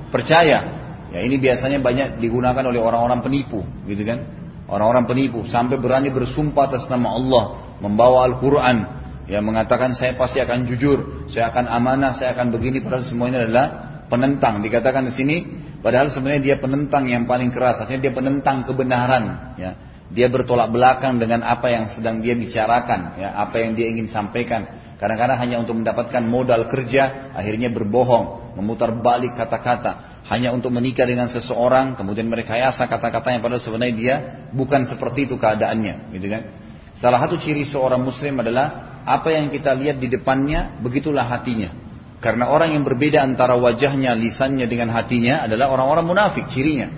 [0.08, 0.80] percaya.
[1.08, 4.24] Ya ini biasanya banyak digunakan oleh orang-orang penipu, gitu kan?
[4.68, 7.44] Orang-orang penipu sampai berani bersumpah atas nama Allah,
[7.80, 13.04] membawa Al-Qur'an, yang mengatakan saya pasti akan jujur, saya akan amanah, saya akan begini padahal
[13.04, 13.66] semuanya adalah
[14.08, 14.64] penentang.
[14.64, 15.36] Dikatakan di sini
[15.78, 19.54] Padahal sebenarnya dia penentang yang paling keras, akhirnya dia penentang kebenaran.
[19.54, 19.72] Ya.
[20.08, 24.64] Dia bertolak belakang dengan apa yang sedang dia bicarakan, ya, apa yang dia ingin sampaikan.
[24.96, 31.28] Kadang-kadang hanya untuk mendapatkan modal kerja, akhirnya berbohong, memutar balik kata-kata, hanya untuk menikah dengan
[31.28, 34.16] seseorang, kemudian mereka yasa kata-katanya padahal sebenarnya dia
[34.50, 36.42] bukan seperti itu keadaannya, gitu kan?
[36.96, 41.87] Salah satu ciri seorang muslim adalah apa yang kita lihat di depannya, begitulah hatinya.
[42.18, 46.90] Karena orang yang berbeda antara wajahnya, lisannya dengan hatinya adalah orang-orang munafik cirinya.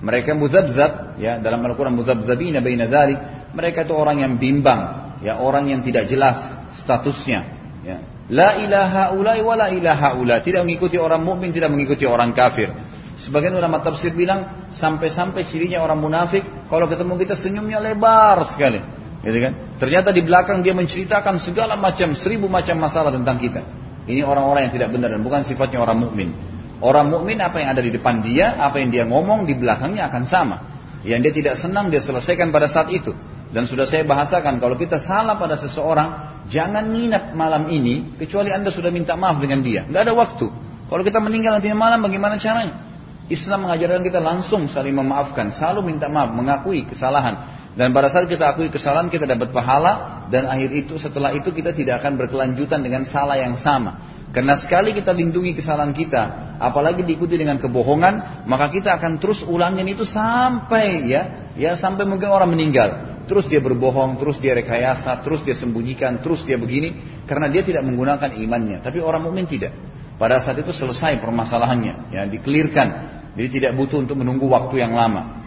[0.00, 4.80] Mereka muzabzab, ya dalam Al-Quran muzabzabina baina dzalik, mereka itu orang yang bimbang,
[5.26, 6.38] ya orang yang tidak jelas
[6.86, 7.40] statusnya,
[7.82, 7.98] ya.
[8.30, 10.38] La ilaha ulai wa la ilaha ula.
[10.38, 12.70] Tidak mengikuti orang mukmin, tidak mengikuti orang kafir.
[13.18, 18.78] Sebagian ulama tafsir bilang sampai-sampai cirinya orang munafik kalau ketemu kita senyumnya lebar sekali.
[19.20, 19.52] Gitu kan?
[19.82, 23.60] Ternyata di belakang dia menceritakan segala macam seribu macam masalah tentang kita.
[24.08, 26.32] Ini orang-orang yang tidak benar dan bukan sifatnya orang mukmin.
[26.80, 30.22] Orang mukmin apa yang ada di depan dia, apa yang dia ngomong di belakangnya akan
[30.24, 30.56] sama.
[31.04, 33.12] Yang dia tidak senang dia selesaikan pada saat itu.
[33.50, 38.72] Dan sudah saya bahasakan kalau kita salah pada seseorang, jangan nginap malam ini kecuali anda
[38.72, 39.84] sudah minta maaf dengan dia.
[39.84, 40.46] Tidak ada waktu.
[40.88, 42.89] Kalau kita meninggal nanti malam bagaimana caranya?
[43.30, 47.62] Islam mengajarkan kita langsung saling memaafkan, selalu minta maaf, mengakui kesalahan.
[47.78, 51.70] Dan pada saat kita akui kesalahan kita dapat pahala dan akhir itu setelah itu kita
[51.70, 54.18] tidak akan berkelanjutan dengan salah yang sama.
[54.30, 59.86] Karena sekali kita lindungi kesalahan kita, apalagi diikuti dengan kebohongan, maka kita akan terus ulangin
[59.90, 61.22] itu sampai ya,
[61.58, 63.22] ya sampai mungkin orang meninggal.
[63.26, 67.86] Terus dia berbohong, terus dia rekayasa, terus dia sembunyikan, terus dia begini, karena dia tidak
[67.86, 68.82] menggunakan imannya.
[68.82, 69.70] Tapi orang mukmin tidak.
[70.18, 73.19] Pada saat itu selesai permasalahannya, ya dikelirkan.
[73.34, 75.40] Jadi tidak butuh untuk menunggu waktu yang lama.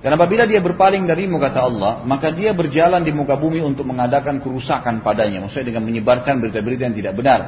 [0.00, 4.40] Dan apabila dia berpaling darimu kata Allah, maka dia berjalan di muka bumi untuk mengadakan
[4.40, 5.44] kerusakan padanya.
[5.44, 7.40] Maksudnya dengan menyebarkan berita-berita yang tidak benar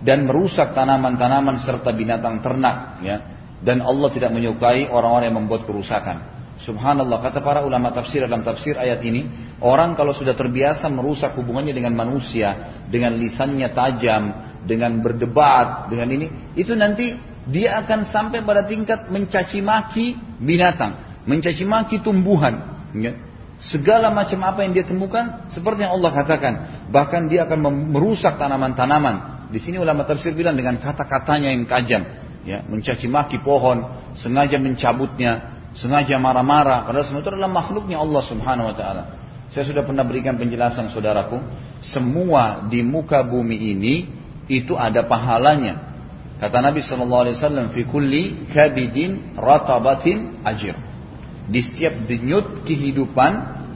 [0.00, 3.04] dan merusak tanaman-tanaman serta binatang ternak.
[3.04, 3.16] Ya.
[3.60, 6.38] Dan Allah tidak menyukai orang-orang yang membuat kerusakan.
[6.58, 11.70] Subhanallah kata para ulama tafsir dalam tafsir ayat ini orang kalau sudah terbiasa merusak hubungannya
[11.70, 14.22] dengan manusia dengan lisannya tajam
[14.66, 16.26] dengan berdebat dengan ini
[16.58, 17.14] itu nanti
[17.48, 23.12] dia akan sampai pada tingkat mencaci maki binatang mencaci maki tumbuhan, ya.
[23.60, 26.54] segala macam apa yang dia temukan seperti yang Allah katakan,
[26.88, 29.44] bahkan dia akan merusak tanaman-tanaman.
[29.52, 32.02] Di sini ulama tafsir bilang dengan kata-katanya yang tajam,
[32.48, 33.84] ya, mencaci maki pohon,
[34.16, 39.04] sengaja mencabutnya, sengaja marah-marah, padahal semua itu adalah makhluknya Allah Subhanahu wa taala.
[39.52, 41.40] Saya sudah pernah berikan penjelasan saudaraku,
[41.84, 43.94] semua di muka bumi ini
[44.48, 45.87] itu ada pahalanya.
[46.38, 50.78] Kata Nabi Shallallahu Alaihi Wasallam, "Fi kulli kabidin ratabatin ajir."
[51.50, 53.32] Di setiap denyut kehidupan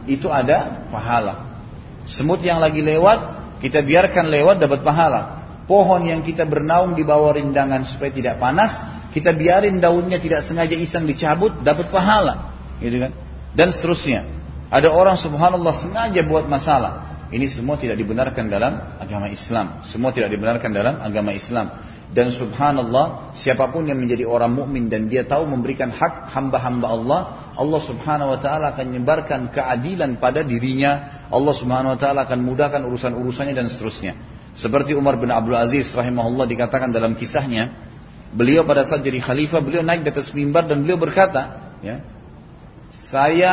[0.07, 1.59] itu ada pahala.
[2.07, 3.18] Semut yang lagi lewat,
[3.59, 5.42] kita biarkan lewat dapat pahala.
[5.66, 8.75] Pohon yang kita bernaung di bawah rindangan supaya tidak panas,
[9.14, 12.55] kita biarin daunnya tidak sengaja iseng dicabut, dapat pahala.
[12.83, 13.12] Gitu kan?
[13.55, 14.27] Dan seterusnya.
[14.72, 17.27] Ada orang subhanallah sengaja buat masalah.
[17.33, 19.85] Ini semua tidak dibenarkan dalam agama Islam.
[19.88, 21.91] Semua tidak dibenarkan dalam agama Islam.
[22.12, 27.20] Dan subhanallah, siapa pun yang menjadi orang mukmin dan dia tahu memberikan hak hamba-hamba Allah,
[27.57, 31.25] Allah subhanahu wa ta'ala akan menyebarkan keadilan pada dirinya.
[31.33, 34.12] Allah subhanahu wa ta'ala akan mudahkan urusan-urusannya dan seterusnya.
[34.53, 37.72] Seperti Umar bin Abdul Aziz rahimahullah dikatakan dalam kisahnya,
[38.37, 42.05] beliau pada saat jadi khalifah, beliau naik di atas mimbar dan beliau berkata, ya,
[43.09, 43.53] saya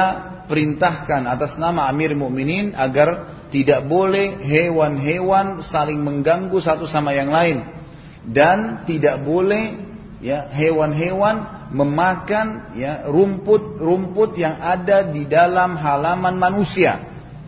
[0.52, 7.79] perintahkan atas nama Amir Mukminin agar tidak boleh hewan-hewan saling mengganggu satu sama yang lain
[8.28, 9.80] dan tidak boleh
[10.20, 17.00] ya hewan-hewan memakan ya rumput-rumput yang ada di dalam halaman manusia.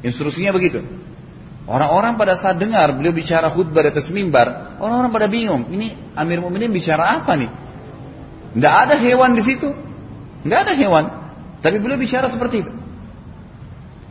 [0.02, 0.82] Instruksinya begitu.
[1.70, 5.70] Orang-orang pada saat dengar beliau bicara khutbah di atas mimbar, orang-orang pada bingung.
[5.70, 7.50] Ini Amir Mu'minin bicara apa nih?
[8.58, 9.70] Tidak ada hewan di situ.
[10.42, 11.06] Tidak ada hewan.
[11.62, 12.72] Tapi beliau bicara seperti itu.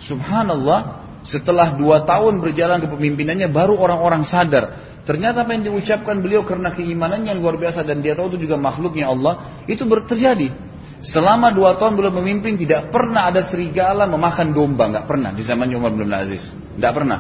[0.01, 6.77] Subhanallah, setelah dua tahun berjalan kepemimpinannya, baru orang-orang sadar Ternyata apa yang diucapkan beliau karena
[6.77, 10.53] keimanannya yang luar biasa dan dia tahu itu juga makhluknya Allah, itu terjadi.
[11.01, 15.73] Selama dua tahun beliau memimpin tidak pernah ada serigala memakan domba, nggak pernah di zaman
[15.73, 17.19] Umar bin Aziz, nggak pernah.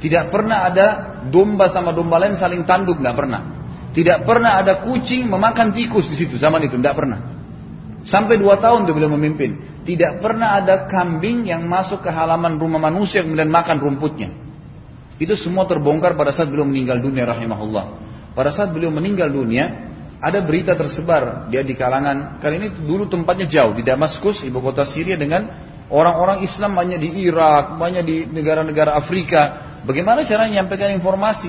[0.00, 0.86] Tidak pernah ada
[1.28, 3.40] domba sama domba lain saling tanduk, nggak pernah.
[3.94, 7.18] Tidak pernah ada kucing memakan tikus di situ zaman itu, nggak pernah.
[8.08, 12.78] Sampai dua tahun tuh beliau memimpin, tidak pernah ada kambing yang masuk ke halaman rumah
[12.78, 14.30] manusia kemudian makan rumputnya.
[15.18, 17.84] Itu semua terbongkar pada saat beliau meninggal dunia rahimahullah.
[18.38, 19.90] Pada saat beliau meninggal dunia,
[20.22, 24.84] ada berita tersebar dia di kalangan kali ini dulu tempatnya jauh di Damaskus ibu kota
[24.84, 25.48] Syria dengan
[25.88, 29.40] orang-orang Islam banyak di Irak banyak di negara-negara Afrika
[29.88, 31.48] bagaimana cara menyampaikan informasi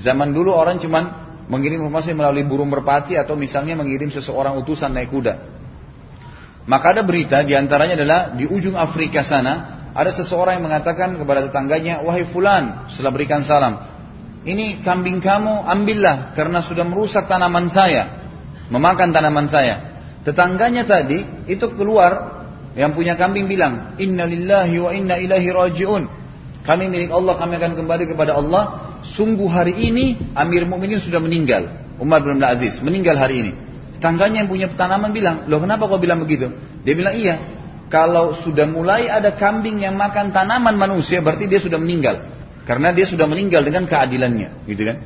[0.00, 1.04] zaman dulu orang cuman
[1.52, 5.60] mengirim informasi melalui burung merpati atau misalnya mengirim seseorang utusan naik kuda
[6.66, 11.44] maka ada berita di antaranya adalah di ujung Afrika sana ada seseorang yang mengatakan kepada
[11.44, 13.92] tetangganya, wahai fulan, setelah berikan salam,
[14.48, 18.24] ini kambing kamu ambillah karena sudah merusak tanaman saya,
[18.72, 19.92] memakan tanaman saya.
[20.24, 22.42] Tetangganya tadi itu keluar
[22.72, 26.02] yang punya kambing bilang, Inna lillahi wa inna ilahi rajiun.
[26.62, 28.94] Kami milik Allah, kami akan kembali kepada Allah.
[29.02, 31.82] Sungguh hari ini Amir Mukminin sudah meninggal.
[31.98, 33.52] Umar bin Abdul Aziz meninggal hari ini.
[34.02, 36.50] Tetangganya yang punya tanaman bilang, loh kenapa kau bilang begitu?
[36.82, 37.38] Dia bilang iya,
[37.86, 42.18] kalau sudah mulai ada kambing yang makan tanaman manusia berarti dia sudah meninggal.
[42.66, 44.96] Karena dia sudah meninggal dengan keadilannya gitu kan.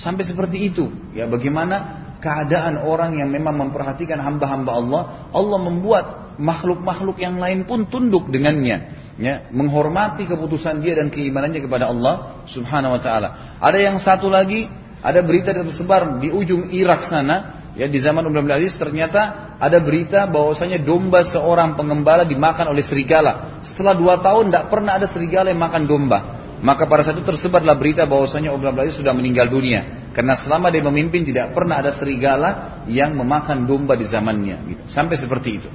[0.00, 0.88] Sampai seperti itu.
[1.12, 5.02] Ya bagaimana keadaan orang yang memang memperhatikan hamba-hamba Allah
[5.36, 6.04] Allah membuat
[6.40, 12.96] makhluk-makhluk yang lain pun tunduk dengannya ya menghormati keputusan dia dan keimanannya kepada Allah subhanahu
[12.96, 13.28] wa taala.
[13.60, 14.64] Ada yang satu lagi
[15.04, 19.52] ada berita yang tersebar di ujung Irak sana Ya di zaman Umar bin Aziz ternyata
[19.60, 23.60] ada berita bahwasanya domba seorang pengembala dimakan oleh serigala.
[23.60, 26.18] Setelah dua tahun tidak pernah ada serigala yang makan domba.
[26.56, 30.08] Maka pada saat itu tersebarlah berita bahwasanya Umar bin Aziz sudah meninggal dunia.
[30.16, 34.56] Karena selama dia memimpin tidak pernah ada serigala yang memakan domba di zamannya.
[34.72, 34.82] Gitu.
[34.88, 35.68] Sampai seperti itu.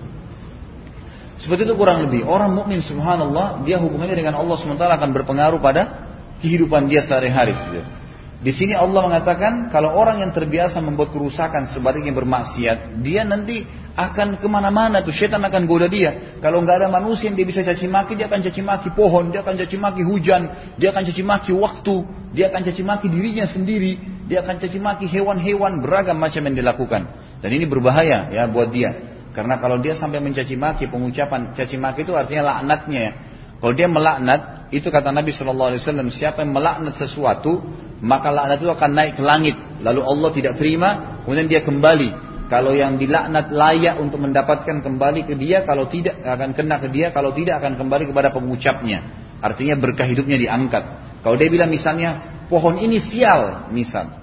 [1.38, 2.26] Seperti itu kurang lebih.
[2.26, 6.10] Orang mukmin subhanallah, dia hubungannya dengan Allah SWT akan berpengaruh pada
[6.42, 7.54] kehidupan dia sehari-hari.
[7.54, 8.01] Gitu.
[8.42, 13.62] Di sini Allah mengatakan kalau orang yang terbiasa membuat kerusakan sebaliknya bermaksiat, dia nanti
[13.94, 16.42] akan ke mana-mana tuh setan akan goda dia.
[16.42, 19.46] Kalau nggak ada manusia yang dia bisa caci maki, dia akan caci maki pohon, dia
[19.46, 21.96] akan caci maki hujan, dia akan caci maki waktu,
[22.34, 27.02] dia akan caci maki dirinya sendiri, dia akan caci maki hewan-hewan beragam macam yang dilakukan.
[27.46, 29.12] Dan ini berbahaya ya buat dia.
[29.38, 33.14] Karena kalau dia sampai mencaci maki, pengucapan caci maki itu artinya laknatnya ya.
[33.62, 37.60] Kalau dia melaknat, itu kata Nabi Shallallahu Alaihi Wasallam, siapa yang melaknat sesuatu,
[38.00, 39.56] maka laknat itu akan naik ke langit.
[39.84, 42.32] Lalu Allah tidak terima, kemudian dia kembali.
[42.48, 47.12] Kalau yang dilaknat layak untuk mendapatkan kembali ke dia, kalau tidak akan kena ke dia,
[47.12, 49.08] kalau tidak akan kembali kepada pengucapnya.
[49.40, 50.84] Artinya berkah hidupnya diangkat.
[51.24, 54.20] Kalau dia bilang misalnya, pohon ini sial, misal.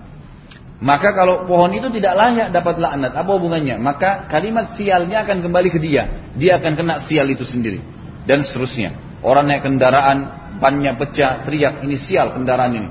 [0.78, 3.82] Maka kalau pohon itu tidak layak dapat laknat, apa hubungannya?
[3.82, 6.30] Maka kalimat sialnya akan kembali ke dia.
[6.38, 7.82] Dia akan kena sial itu sendiri.
[8.28, 8.94] Dan seterusnya.
[9.18, 12.88] Orang naik kendaraan, bannya pecah, teriak, ini sial kendaraan ini.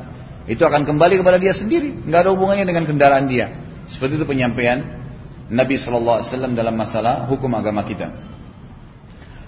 [0.47, 3.51] Itu akan kembali kepada dia sendiri, nggak ada hubungannya dengan kendaraan dia.
[3.91, 4.83] Seperti itu penyampaian
[5.47, 6.23] Nabi SAW
[6.55, 8.11] dalam masalah hukum agama kita.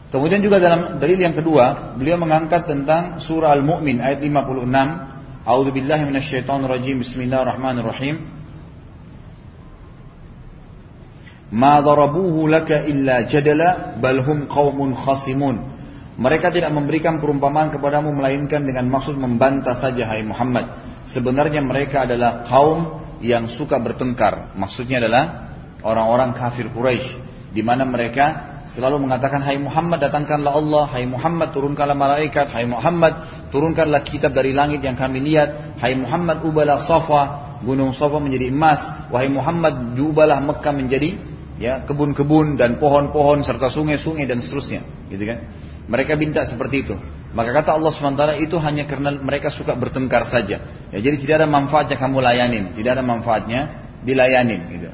[0.09, 4.65] Kemudian juga dalam dalil yang kedua, beliau mengangkat tentang surah Al-Mu'min ayat 56.
[5.45, 7.05] A'udzu billahi rajim.
[7.05, 8.15] Bismillahirrahmanirrahim.
[11.53, 14.49] Ma darabuhu laka illa jadala bal hum
[14.97, 15.78] khasimun.
[16.19, 20.67] Mereka tidak memberikan perumpamaan kepadamu melainkan dengan maksud membantah saja hai Muhammad.
[21.07, 24.51] Sebenarnya mereka adalah kaum yang suka bertengkar.
[24.59, 31.07] Maksudnya adalah orang-orang kafir Quraisy di mana mereka selalu mengatakan hai Muhammad datangkanlah Allah, hai
[31.07, 36.85] Muhammad turunkanlah malaikat, hai Muhammad turunkanlah kitab dari langit yang kami lihat, hai Muhammad ubahlah
[36.85, 37.21] Safa,
[37.65, 41.09] gunung Safa menjadi emas, wahai Muhammad diubahlah Mekah menjadi
[41.57, 45.39] ya kebun-kebun dan pohon-pohon serta sungai-sungai dan seterusnya, gitu kan?
[45.89, 46.95] Mereka minta seperti itu.
[47.33, 50.61] Maka kata Allah SWT itu hanya karena mereka suka bertengkar saja.
[50.93, 52.77] Ya, jadi tidak ada manfaatnya kamu layanin.
[52.77, 54.61] Tidak ada manfaatnya dilayanin.
[54.69, 54.89] Gitu.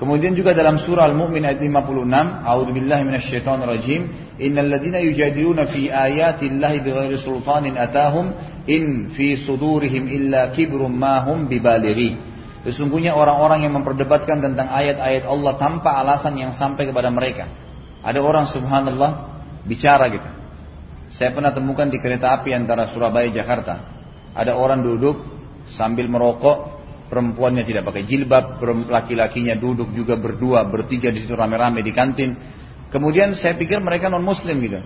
[0.00, 1.68] Kemudian juga dalam surah Al-Mu'min ayat 56,
[2.48, 4.00] A'udzu billahi minasyaitonir rajim,
[4.40, 8.32] innal ladzina yujadiluna fi ayati Allahi bighairi sultanin atahum
[8.64, 12.16] in fi sudurihim illa kibrum ma hum bibalighi.
[12.64, 17.48] Sesungguhnya orang-orang yang memperdebatkan tentang ayat-ayat Allah tanpa alasan yang sampai kepada mereka.
[18.00, 19.29] Ada orang subhanallah
[19.64, 20.28] bicara gitu.
[21.10, 23.82] Saya pernah temukan di kereta api antara Surabaya Jakarta.
[24.30, 25.16] Ada orang duduk
[25.74, 26.78] sambil merokok,
[27.10, 32.38] perempuannya tidak pakai jilbab, laki-lakinya duduk juga berdua, bertiga di situ rame-rame di kantin.
[32.94, 34.78] Kemudian saya pikir mereka non muslim gitu.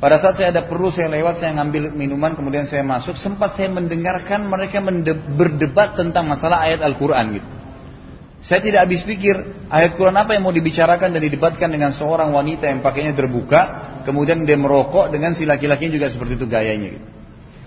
[0.00, 3.68] Pada saat saya ada perlu saya lewat, saya ngambil minuman, kemudian saya masuk, sempat saya
[3.68, 4.80] mendengarkan mereka
[5.36, 7.59] berdebat tentang masalah ayat Al-Quran gitu.
[8.40, 9.36] Saya tidak habis pikir
[9.68, 13.60] ayat Quran apa yang mau dibicarakan dan didebatkan dengan seorang wanita yang pakainya terbuka,
[14.08, 16.88] kemudian dia merokok dengan si laki-laki juga seperti itu gayanya.
[16.96, 17.06] Gitu.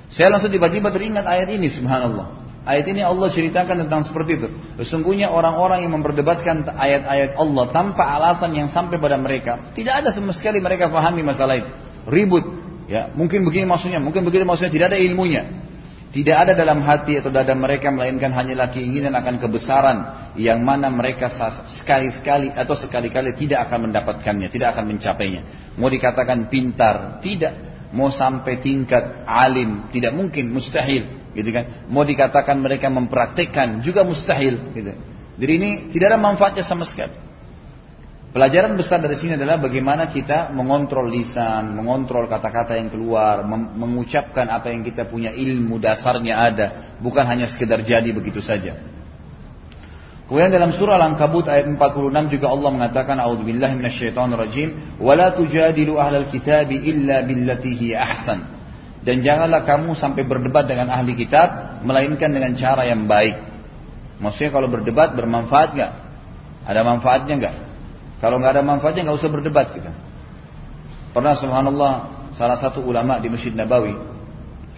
[0.09, 2.41] Saya langsung tiba-tiba teringat ayat ini, subhanallah.
[2.63, 4.47] Ayat ini Allah ceritakan tentang seperti itu.
[4.81, 10.33] Sesungguhnya orang-orang yang memperdebatkan ayat-ayat Allah tanpa alasan yang sampai pada mereka, tidak ada sama
[10.33, 11.69] sekali mereka pahami masalah itu.
[12.09, 12.45] Ribut,
[12.89, 15.62] ya mungkin begini maksudnya, mungkin begitu maksudnya, tidak ada ilmunya.
[16.13, 19.97] Tidak ada dalam hati atau dada mereka melainkan hanyalah keinginan akan kebesaran
[20.37, 21.25] yang mana mereka
[21.81, 25.41] sekali-sekali atau sekali-kali tidak akan mendapatkannya, tidak akan mencapainya.
[25.73, 27.73] Mau dikatakan pintar, tidak.
[27.97, 31.89] Mau sampai tingkat alim, tidak mungkin, mustahil, gitu kan.
[31.89, 34.93] Mau dikatakan mereka mempraktekkan juga mustahil, gitu.
[35.37, 37.13] Jadi ini tidak ada manfaatnya sama sekali.
[38.33, 43.45] Pelajaran besar dari sini adalah bagaimana kita mengontrol lisan, mengontrol kata-kata yang keluar,
[43.77, 46.67] mengucapkan apa yang kita punya ilmu dasarnya ada,
[46.97, 48.73] bukan hanya sekedar jadi begitu saja.
[50.25, 56.89] Kemudian dalam surah Al-Ankabut ayat 46 juga Allah mengatakan a'udzubillahi minasyaitonirrajim wala tujadilu ahlal kitabi
[56.89, 58.49] illa billati hi ahsan.
[59.05, 63.35] Dan janganlah kamu sampai berdebat dengan ahli kitab melainkan dengan cara yang baik.
[64.17, 65.91] Maksudnya kalau berdebat bermanfaat nggak?
[66.65, 67.55] Ada manfaatnya nggak?
[68.23, 69.91] Kalau nggak ada manfaatnya nggak usah berdebat kita.
[71.11, 71.93] Pernah subhanallah
[72.39, 73.99] salah satu ulama di Masjid Nabawi,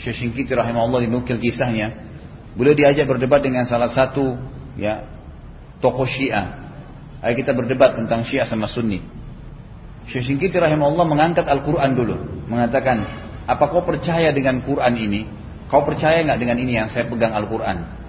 [0.01, 1.93] Syekh Syinkiti rahimahullah dinukil kisahnya,
[2.57, 4.33] beliau diajak berdebat dengan salah satu
[4.81, 5.05] ya
[5.77, 6.65] tokoh Syiah.
[7.21, 9.05] Ayo kita berdebat tentang Syiah sama Sunni.
[10.09, 12.17] Syekh Syinkiti rahimahullah mengangkat Al-Quran dulu,
[12.49, 13.05] mengatakan,
[13.45, 15.21] apa kau percaya dengan Quran ini?
[15.69, 18.04] Kau percaya nggak dengan ini yang saya pegang Al-Quran?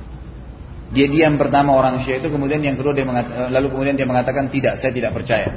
[0.95, 4.47] Dia diam pertama orang Syiah itu, kemudian yang kedua dia mengatakan, lalu kemudian dia mengatakan
[4.55, 5.51] tidak, saya tidak percaya.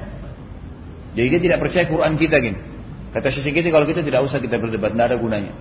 [1.13, 2.59] Jadi dia tidak percaya Quran kita gini.
[3.09, 5.53] Kata Syekh kita kalau kita tidak usah kita berdebat, tidak ada gunanya.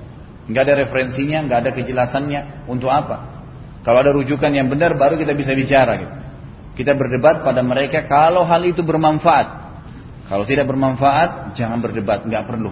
[0.48, 2.40] Nggak ada referensinya, nggak ada kejelasannya.
[2.68, 3.44] Untuk apa?
[3.84, 5.92] Kalau ada rujukan yang benar, baru kita bisa bicara.
[5.96, 6.14] Gitu.
[6.84, 9.68] Kita berdebat pada mereka kalau hal itu bermanfaat.
[10.28, 12.68] Kalau tidak bermanfaat, jangan berdebat, nggak perlu,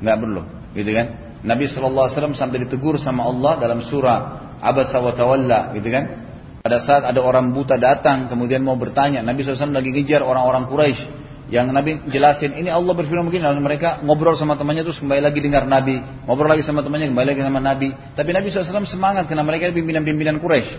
[0.00, 0.40] nggak perlu,
[0.72, 1.06] gitu kan?
[1.44, 4.20] Nabi saw sampai ditegur sama Allah dalam surah
[4.64, 6.23] Abasa wa Tawalla, gitu kan?
[6.64, 11.04] Pada saat ada orang buta datang, kemudian mau bertanya, Nabi SAW lagi ngejar orang-orang Quraisy.
[11.52, 15.44] Yang Nabi jelasin ini Allah berfirman begini lalu mereka ngobrol sama temannya terus kembali lagi
[15.44, 16.00] dengar Nabi.
[16.24, 17.92] Ngobrol lagi sama temannya kembali lagi sama Nabi.
[17.92, 20.72] Tapi Nabi SAW semangat karena mereka pimpinan-pimpinan Quraisy.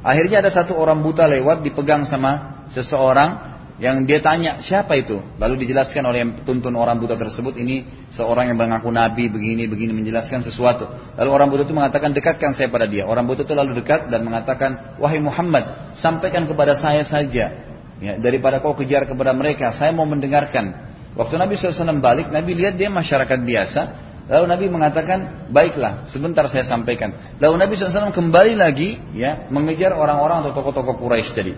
[0.00, 5.66] Akhirnya ada satu orang buta lewat dipegang sama seseorang yang dia tanya siapa itu lalu
[5.66, 10.40] dijelaskan oleh yang tuntun orang buta tersebut ini seorang yang mengaku nabi begini begini menjelaskan
[10.40, 10.88] sesuatu
[11.20, 14.24] lalu orang buta itu mengatakan dekatkan saya pada dia orang buta itu lalu dekat dan
[14.24, 17.66] mengatakan wahai Muhammad sampaikan kepada saya saja
[17.96, 20.84] Ya, daripada kau kejar kepada mereka, saya mau mendengarkan.
[21.16, 23.80] Waktu Nabi SAW balik, Nabi lihat dia masyarakat biasa.
[24.26, 27.38] Lalu Nabi mengatakan, baiklah, sebentar saya sampaikan.
[27.40, 31.54] Lalu Nabi SAW kembali lagi, ya, mengejar orang-orang atau tokoh-tokoh Quraisy tadi.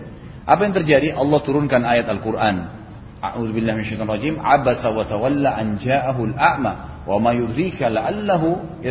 [0.49, 1.13] Apa yang terjadi?
[1.13, 2.81] Allah turunkan ayat Al-Quran.
[3.21, 8.81] Minasyaitonir Abasa wa tawalla an al-a'ma wa ma yudrika la'allahu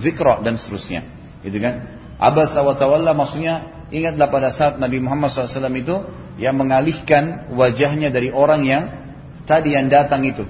[0.00, 1.04] dzikra dan seterusnya.
[1.44, 1.74] Gitu kan?
[2.16, 5.96] Abasa wa tawalla maksudnya Ingatlah pada saat Nabi Muhammad SAW itu
[6.40, 8.84] yang mengalihkan wajahnya dari orang yang
[9.46, 10.42] tadi yang datang itu.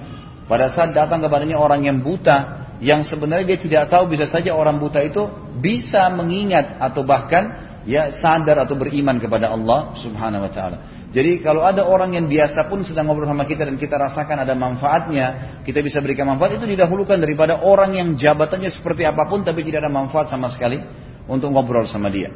[0.49, 4.81] Pada saat datang kepadanya orang yang buta, yang sebenarnya dia tidak tahu bisa saja orang
[4.81, 5.29] buta itu
[5.61, 10.77] bisa mengingat atau bahkan ya sadar atau beriman kepada Allah Subhanahu wa taala.
[11.13, 14.51] Jadi kalau ada orang yang biasa pun sedang ngobrol sama kita dan kita rasakan ada
[14.57, 19.63] manfaatnya, kita bisa berikan manfaat itu didahulukan daripada orang yang jabatannya seperti apa pun tapi
[19.63, 20.81] tidak ada manfaat sama sekali
[21.29, 22.33] untuk ngobrol sama dia.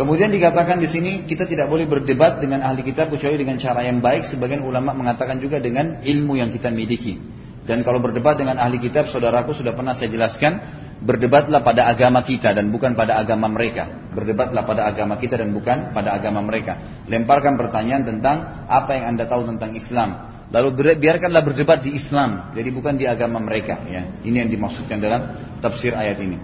[0.00, 4.00] Kemudian dikatakan di sini kita tidak boleh berdebat dengan ahli kitab kecuali dengan cara yang
[4.00, 4.32] baik.
[4.32, 7.20] Sebagian ulama mengatakan juga dengan ilmu yang kita miliki.
[7.68, 10.56] Dan kalau berdebat dengan ahli kitab, saudaraku sudah pernah saya jelaskan,
[11.00, 14.12] berdebatlah pada agama kita dan bukan pada agama mereka.
[14.12, 17.04] Berdebatlah pada agama kita dan bukan pada agama mereka.
[17.08, 20.28] Lemparkan pertanyaan tentang apa yang anda tahu tentang Islam.
[20.50, 23.86] Lalu biarkanlah berdebat di Islam, jadi bukan di agama mereka.
[23.86, 26.42] Ya, ini yang dimaksudkan dalam tafsir ayat ini.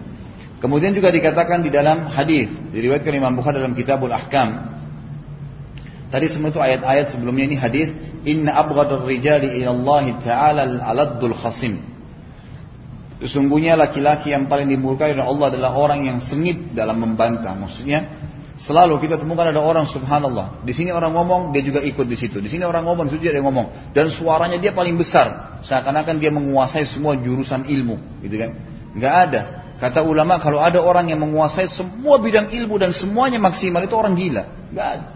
[0.63, 4.79] Kemudian juga dikatakan di dalam hadis diriwayatkan Imam Bukhari dalam Kitabul Ahkam.
[6.07, 7.91] Tadi semua itu ayat-ayat sebelumnya ini hadis
[8.27, 11.95] Inna abghadar rijali ila Allah Ta'ala al-aladdul khasim.
[13.17, 17.57] Sesungguhnya laki-laki yang paling dimurkai oleh Allah adalah orang yang sengit dalam membantah.
[17.57, 18.12] Maksudnya
[18.61, 20.61] selalu kita temukan ada orang subhanallah.
[20.69, 22.45] Di sini orang ngomong, dia juga ikut di situ.
[22.45, 23.97] Di sini orang ngomong, di situ dia ngomong.
[23.97, 25.57] Dan suaranya dia paling besar.
[25.64, 28.51] Seakan-akan dia menguasai semua jurusan ilmu, gitu kan?
[29.01, 29.43] Gak ada.
[29.77, 34.12] Kata ulama kalau ada orang yang menguasai semua bidang ilmu dan semuanya maksimal itu orang
[34.12, 34.45] gila.
[34.77, 35.07] Gak ada.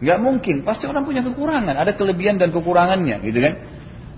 [0.00, 0.64] Gak mungkin.
[0.64, 1.76] Pasti orang punya kekurangan.
[1.76, 3.54] Ada kelebihan dan kekurangannya, gitu kan?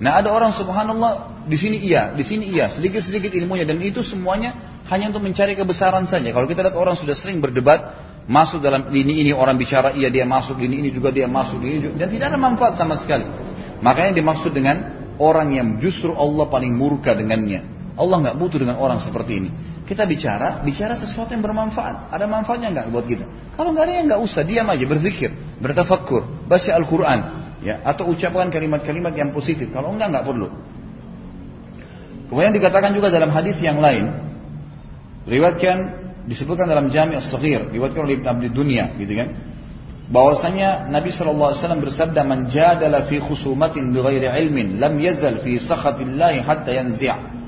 [0.01, 4.81] Nah ada orang subhanallah di sini iya, di sini iya, sedikit-sedikit ilmunya dan itu semuanya
[4.89, 6.33] hanya untuk mencari kebesaran saja.
[6.33, 10.25] Kalau kita lihat orang sudah sering berdebat, masuk dalam ini ini orang bicara iya dia
[10.25, 13.29] masuk ini ini juga dia masuk ini juga dan tidak ada manfaat sama sekali.
[13.85, 14.77] Makanya dimaksud dengan
[15.21, 17.93] orang yang justru Allah paling murka dengannya.
[18.01, 19.51] Allah nggak butuh dengan orang seperti ini.
[19.85, 22.09] Kita bicara, bicara sesuatu yang bermanfaat.
[22.09, 23.27] Ada manfaatnya nggak buat kita?
[23.53, 25.31] Kalau nggak ada ya nggak usah, diam aja, berzikir,
[25.61, 27.21] bertafakkur, baca Al-Quran,
[27.61, 29.71] ya, atau ucapkan kalimat-kalimat yang positif.
[29.73, 30.49] Kalau enggak nggak perlu.
[32.31, 34.07] Kemudian dikatakan juga dalam hadis yang lain,
[35.27, 35.77] riwayatkan
[36.31, 39.29] disebutkan dalam Jami' As-Saghir, riwayatkan oleh Ibn Abdi Dunia, gitu kan?
[40.11, 46.75] bahwasanya Nabi SAW bersabda man jadala fi khusumatin bighairi ilmin lam yazal fi sakhatillahi hatta
[46.75, 47.39] yanzi'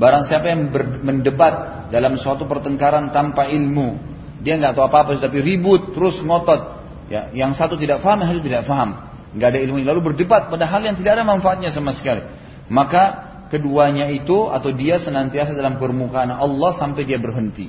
[0.00, 0.72] Barang siapa yang
[1.04, 4.00] mendebat dalam suatu pertengkaran tanpa ilmu,
[4.40, 6.80] dia nggak tahu apa-apa, tapi ribut terus ngotot.
[7.12, 9.82] Ya, yang satu tidak paham, yang satu tidak paham, nggak ada ilmu.
[9.82, 12.22] Lalu berdebat pada hal yang tidak ada manfaatnya sama sekali.
[12.70, 17.66] Maka keduanya itu atau dia senantiasa dalam permukaan Allah sampai dia berhenti.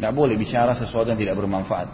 [0.00, 1.88] Nggak boleh bicara sesuatu yang tidak bermanfaat.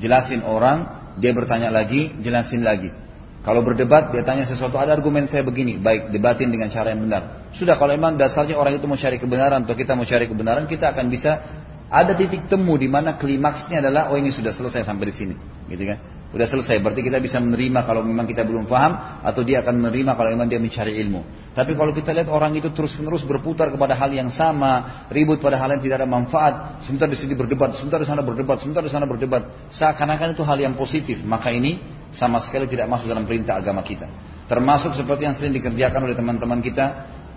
[0.00, 2.92] Jelasin orang, dia bertanya lagi, jelasin lagi.
[3.40, 7.48] Kalau berdebat, dia tanya sesuatu, ada argumen saya begini, baik, debatin dengan cara yang benar.
[7.56, 10.92] Sudah, kalau memang dasarnya orang itu mau cari kebenaran atau kita mau cari kebenaran, kita
[10.92, 11.40] akan bisa
[11.88, 15.34] ada titik temu di mana klimaksnya adalah, oh ini sudah selesai sampai di sini,
[15.72, 16.19] gitu kan?
[16.30, 20.14] Sudah selesai, berarti kita bisa menerima kalau memang kita belum paham, atau dia akan menerima
[20.14, 21.26] kalau memang dia mencari ilmu.
[21.50, 25.74] Tapi kalau kita lihat orang itu terus-menerus berputar kepada hal yang sama, ribut pada hal
[25.74, 29.10] yang tidak ada manfaat, sebentar di sini berdebat, sebentar di sana berdebat, sebentar di sana
[29.10, 31.82] berdebat, seakan-akan itu hal yang positif, maka ini
[32.14, 34.06] sama sekali tidak masuk dalam perintah agama kita.
[34.46, 36.86] Termasuk seperti yang sering dikerjakan oleh teman-teman kita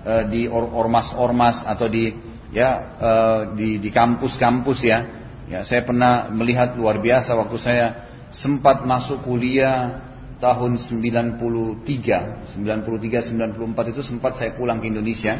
[0.05, 2.13] e, di ormas-ormas atau di
[2.53, 2.69] ya
[3.01, 4.99] uh, di di kampus-kampus ya.
[5.43, 10.01] Ya, saya pernah melihat luar biasa waktu saya sempat masuk kuliah
[10.41, 15.37] tahun 93, 93, 94 itu sempat saya pulang ke Indonesia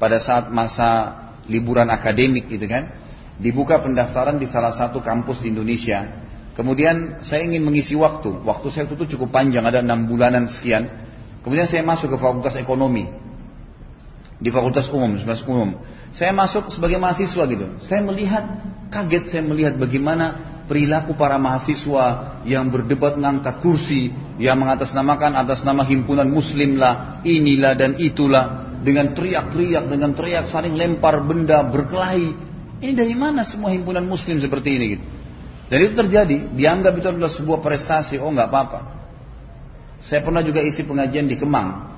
[0.00, 1.12] pada saat masa
[1.50, 2.88] liburan akademik gitu kan.
[3.40, 6.22] Dibuka pendaftaran di salah satu kampus di Indonesia.
[6.54, 8.44] Kemudian saya ingin mengisi waktu.
[8.44, 10.86] Waktu saya itu cukup panjang, ada enam bulanan sekian.
[11.40, 13.08] Kemudian saya masuk ke Fakultas Ekonomi
[14.40, 15.70] di Fakultas Umum, Fakultas Umum.
[16.12, 17.66] Saya masuk sebagai mahasiswa gitu.
[17.84, 18.44] Saya melihat
[18.92, 25.82] kaget saya melihat bagaimana perilaku para mahasiswa yang berdebat mengangkat kursi, yang mengatasnamakan atas nama
[25.82, 32.30] himpunan muslim lah, inilah dan itulah, dengan teriak-teriak, dengan teriak saling lempar benda, berkelahi.
[32.78, 35.04] Ini dari mana semua himpunan muslim seperti ini gitu?
[35.74, 38.80] Dan itu terjadi, dianggap itu adalah sebuah prestasi, oh nggak apa-apa.
[40.06, 41.90] Saya pernah juga isi pengajian di Kemang.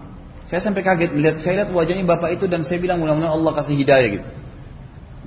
[0.49, 3.77] Saya sampai kaget melihat, saya lihat wajahnya bapak itu dan saya bilang mudah-mudahan Allah kasih
[3.77, 4.27] hidayah gitu.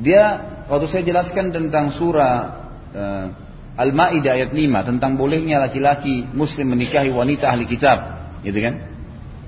[0.02, 0.24] Dia
[0.68, 2.65] waktu saya jelaskan tentang surah
[2.96, 3.28] uh,
[3.76, 8.88] Al-Maidah ayat 5 tentang bolehnya laki-laki muslim menikahi wanita ahli kitab, gitu kan?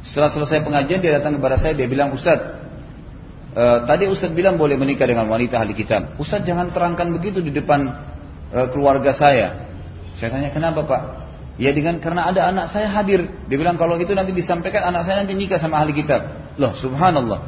[0.03, 2.35] Setelah selesai pengajian dia datang kepada saya dia bilang Ustaz,
[3.55, 6.19] uh, tadi Ustaz bilang boleh menikah dengan wanita ahli kitab.
[6.19, 7.87] Ustaz jangan terangkan begitu di depan
[8.51, 9.71] uh, keluarga saya.
[10.19, 11.01] Saya tanya kenapa Pak?
[11.57, 13.31] Ya dengan karena ada anak saya hadir.
[13.49, 16.51] Dia bilang kalau itu nanti disampaikan anak saya nanti nikah sama ahli kitab.
[16.59, 17.47] Loh subhanallah.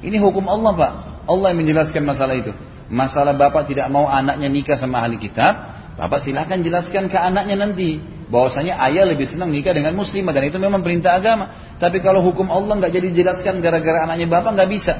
[0.00, 0.92] Ini hukum Allah Pak.
[1.28, 2.56] Allah yang menjelaskan masalah itu
[2.92, 5.54] masalah bapak tidak mau anaknya nikah sama ahli kitab,
[5.98, 10.58] bapak silahkan jelaskan ke anaknya nanti bahwasanya ayah lebih senang nikah dengan muslimah dan itu
[10.58, 11.76] memang perintah agama.
[11.78, 14.94] Tapi kalau hukum Allah nggak jadi dijelaskan gara-gara anaknya bapak nggak bisa.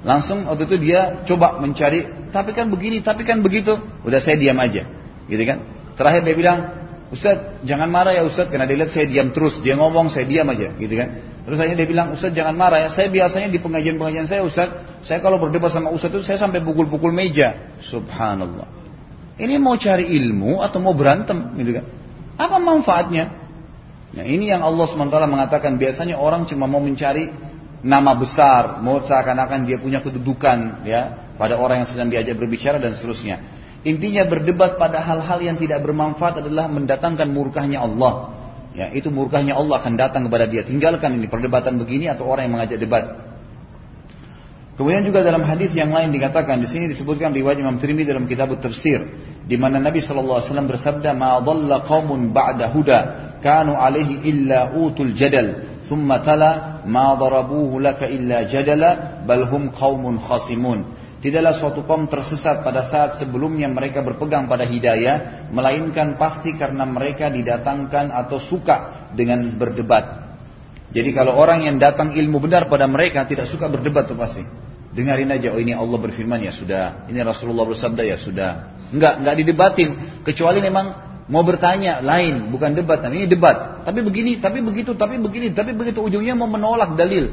[0.00, 3.76] Langsung waktu itu dia coba mencari, tapi kan begini, tapi kan begitu.
[4.00, 4.88] Udah saya diam aja,
[5.28, 5.60] gitu kan.
[5.92, 6.58] Terakhir dia bilang,
[7.10, 8.46] Ustaz jangan marah ya Ustaz.
[8.46, 11.08] Karena dia lihat saya diam terus dia ngomong saya diam aja gitu kan.
[11.42, 14.68] Terus akhirnya dia bilang Ustaz jangan marah ya saya biasanya di pengajian-pengajian saya Ustaz
[15.02, 17.74] saya kalau berdebat sama Ustaz itu saya sampai pukul-pukul meja.
[17.82, 18.66] Subhanallah.
[19.40, 21.84] Ini mau cari ilmu atau mau berantem gitu kan?
[22.38, 23.40] Apa manfaatnya?
[24.10, 27.30] Nah ini yang Allah SWT mengatakan biasanya orang cuma mau mencari
[27.80, 32.92] nama besar mau seakan-akan dia punya kedudukan ya pada orang yang sedang diajak berbicara dan
[32.92, 33.40] seterusnya
[33.80, 38.36] Intinya berdebat pada hal-hal yang tidak bermanfaat adalah mendatangkan murkahnya Allah.
[38.76, 40.62] Ya, itu murkahnya Allah akan datang kepada dia.
[40.62, 43.30] Tinggalkan ini perdebatan begini atau orang yang mengajak debat.
[44.80, 48.56] Kemudian juga dalam hadis yang lain dikatakan di sini disebutkan riwayat Imam Tirmidzi dalam kitab
[48.64, 49.04] tafsir
[49.44, 52.98] di mana Nabi SAW bersabda ma dhalla qaumun ba'da huda
[53.44, 60.16] kanu alaihi illa utul jadal thumma tala ma darabuhu laka illa jadala bal hum qaumun
[60.16, 60.86] khasimun
[61.20, 67.28] Tidaklah suatu kaum tersesat pada saat sebelumnya mereka berpegang pada hidayah, melainkan pasti karena mereka
[67.28, 70.32] didatangkan atau suka dengan berdebat.
[70.90, 74.42] Jadi kalau orang yang datang ilmu benar pada mereka tidak suka berdebat tuh pasti.
[74.90, 78.50] Dengarin aja, oh ini Allah berfirman ya sudah, ini Rasulullah bersabda ya sudah.
[78.90, 79.88] Enggak, enggak didebatin,
[80.26, 80.86] kecuali memang
[81.30, 82.98] mau bertanya lain, bukan debat.
[83.06, 83.86] Ini debat.
[83.86, 87.30] Tapi begini, tapi begitu, tapi begini, tapi begitu ujungnya mau menolak dalil.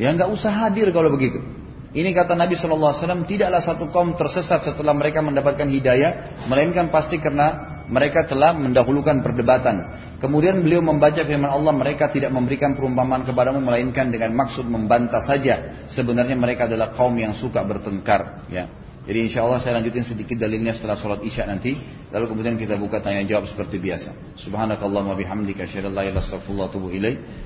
[0.00, 1.61] Ya enggak usah hadir kalau begitu.
[1.92, 7.72] Ini kata Nabi SAW, tidaklah satu kaum tersesat setelah mereka mendapatkan hidayah, melainkan pasti karena
[7.84, 10.00] mereka telah mendahulukan perdebatan.
[10.16, 15.84] Kemudian beliau membaca firman Allah, mereka tidak memberikan perumpamaan kepadamu, melainkan dengan maksud membantah saja.
[15.92, 18.48] Sebenarnya mereka adalah kaum yang suka bertengkar.
[18.48, 18.72] Ya.
[19.02, 21.76] Jadi insya Allah saya lanjutin sedikit dalilnya setelah sholat isya nanti.
[22.08, 24.38] Lalu kemudian kita buka tanya jawab seperti biasa.
[24.40, 26.22] Subhanakallah wa bihamdika asyhadu an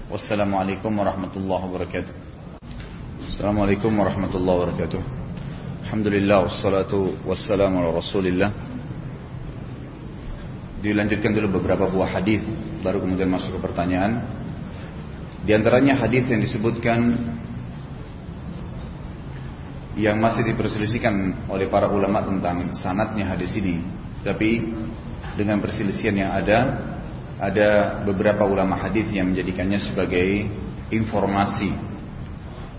[0.06, 2.35] Wassalamualaikum warahmatullahi wabarakatuh.
[3.26, 5.02] Assalamualaikum warahmatullahi wabarakatuh.
[5.82, 8.54] Alhamdulillah wassalatu wassalamu ala rasulillah.
[10.78, 12.46] Dilanjutkan dulu beberapa buah hadis
[12.86, 14.22] Baru kemudian masuk ke pertanyaan.
[15.42, 17.18] Di antaranya hadis yang disebutkan
[19.98, 23.82] Yang masih diperselisihkan oleh para ulama tentang sanatnya hadis ini.
[24.22, 24.70] Tapi
[25.34, 26.58] dengan perselisihan yang ada
[27.42, 30.46] Ada beberapa ulama hadis yang menjadikannya sebagai
[30.94, 31.95] informasi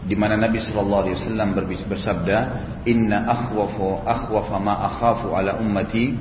[0.08, 1.49] di mana Nabi Shallallahu Alaihi Wasallam
[1.91, 2.38] bersabda,
[2.88, 6.16] Inna akhwafu akhwafa ma akhafu ala ummati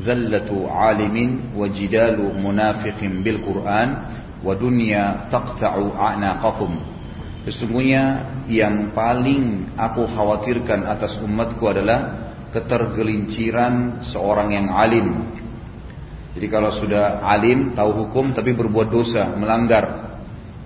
[0.00, 3.88] zallatu alimin wa jidalu munafiqin bil Quran
[4.40, 6.96] wa dunya taqta'u a'naqakum.
[7.44, 15.28] Sesungguhnya yang paling aku khawatirkan atas umatku adalah ketergelinciran seorang yang alim.
[16.36, 20.05] Jadi kalau sudah alim, tahu hukum tapi berbuat dosa, melanggar,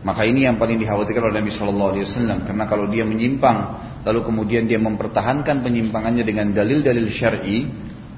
[0.00, 3.58] maka ini yang paling dikhawatirkan oleh Nabi Shallallahu Alaihi Wasallam karena kalau dia menyimpang
[4.00, 7.68] lalu kemudian dia mempertahankan penyimpangannya dengan dalil-dalil syar'i,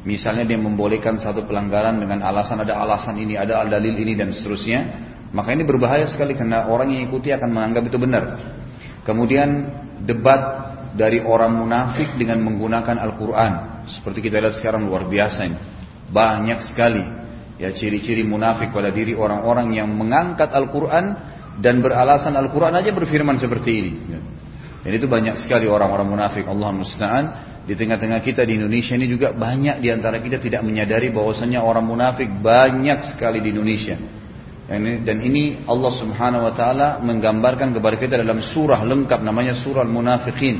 [0.07, 5.11] misalnya dia membolehkan satu pelanggaran dengan alasan ada alasan ini, ada dalil ini dan seterusnya,
[5.35, 8.25] maka ini berbahaya sekali karena orang yang ikuti akan menganggap itu benar.
[9.03, 9.49] Kemudian
[10.07, 13.83] debat dari orang munafik dengan menggunakan Al-Quran.
[13.91, 15.59] Seperti kita lihat sekarang luar biasa ini.
[16.13, 17.03] Banyak sekali
[17.59, 21.17] ya ciri-ciri munafik pada diri orang-orang yang mengangkat Al-Quran
[21.61, 23.93] dan beralasan Al-Quran aja berfirman seperti ini.
[24.83, 26.49] Dan itu banyak sekali orang-orang munafik.
[26.49, 27.25] Allah musta'an.
[27.63, 31.87] Di tengah-tengah kita di Indonesia ini juga banyak di antara kita tidak menyadari bahwasanya orang
[31.87, 33.95] munafik banyak sekali di Indonesia.
[34.73, 40.57] Dan ini Allah Subhanahu wa taala menggambarkan kepada kita dalam surah lengkap namanya surah Al-Munafiqin.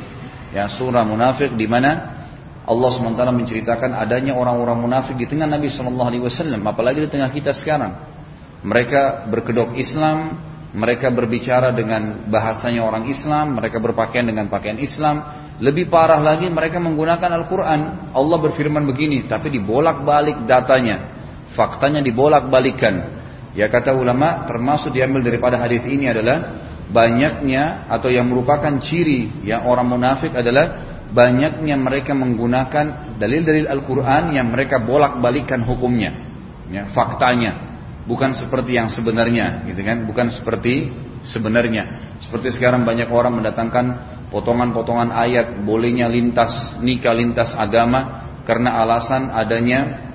[0.53, 2.21] Ya, surah munafik di mana
[2.63, 7.99] Allah SWT menceritakan adanya orang-orang munafik di tengah Nabi Wasallam, apalagi di tengah kita sekarang.
[8.63, 10.39] Mereka berkedok Islam,
[10.73, 15.21] mereka berbicara dengan bahasanya orang Islam, mereka berpakaian dengan pakaian Islam.
[15.61, 17.81] Lebih parah lagi mereka menggunakan Al-Quran.
[18.17, 21.13] Allah berfirman begini, tapi dibolak-balik datanya.
[21.53, 23.21] Faktanya dibolak-balikan.
[23.53, 26.57] Ya kata ulama termasuk diambil daripada hadis ini adalah
[26.89, 34.49] banyaknya atau yang merupakan ciri yang orang munafik adalah banyaknya mereka menggunakan dalil-dalil Al-Quran yang
[34.49, 36.17] mereka bolak-balikan hukumnya,
[36.73, 37.72] ya, faktanya
[38.07, 40.03] bukan seperti yang sebenarnya gitu kan?
[40.07, 40.91] Bukan seperti
[41.27, 42.17] sebenarnya.
[42.23, 43.85] Seperti sekarang banyak orang mendatangkan
[44.33, 50.11] potongan-potongan ayat bolehnya lintas nikah lintas agama karena alasan adanya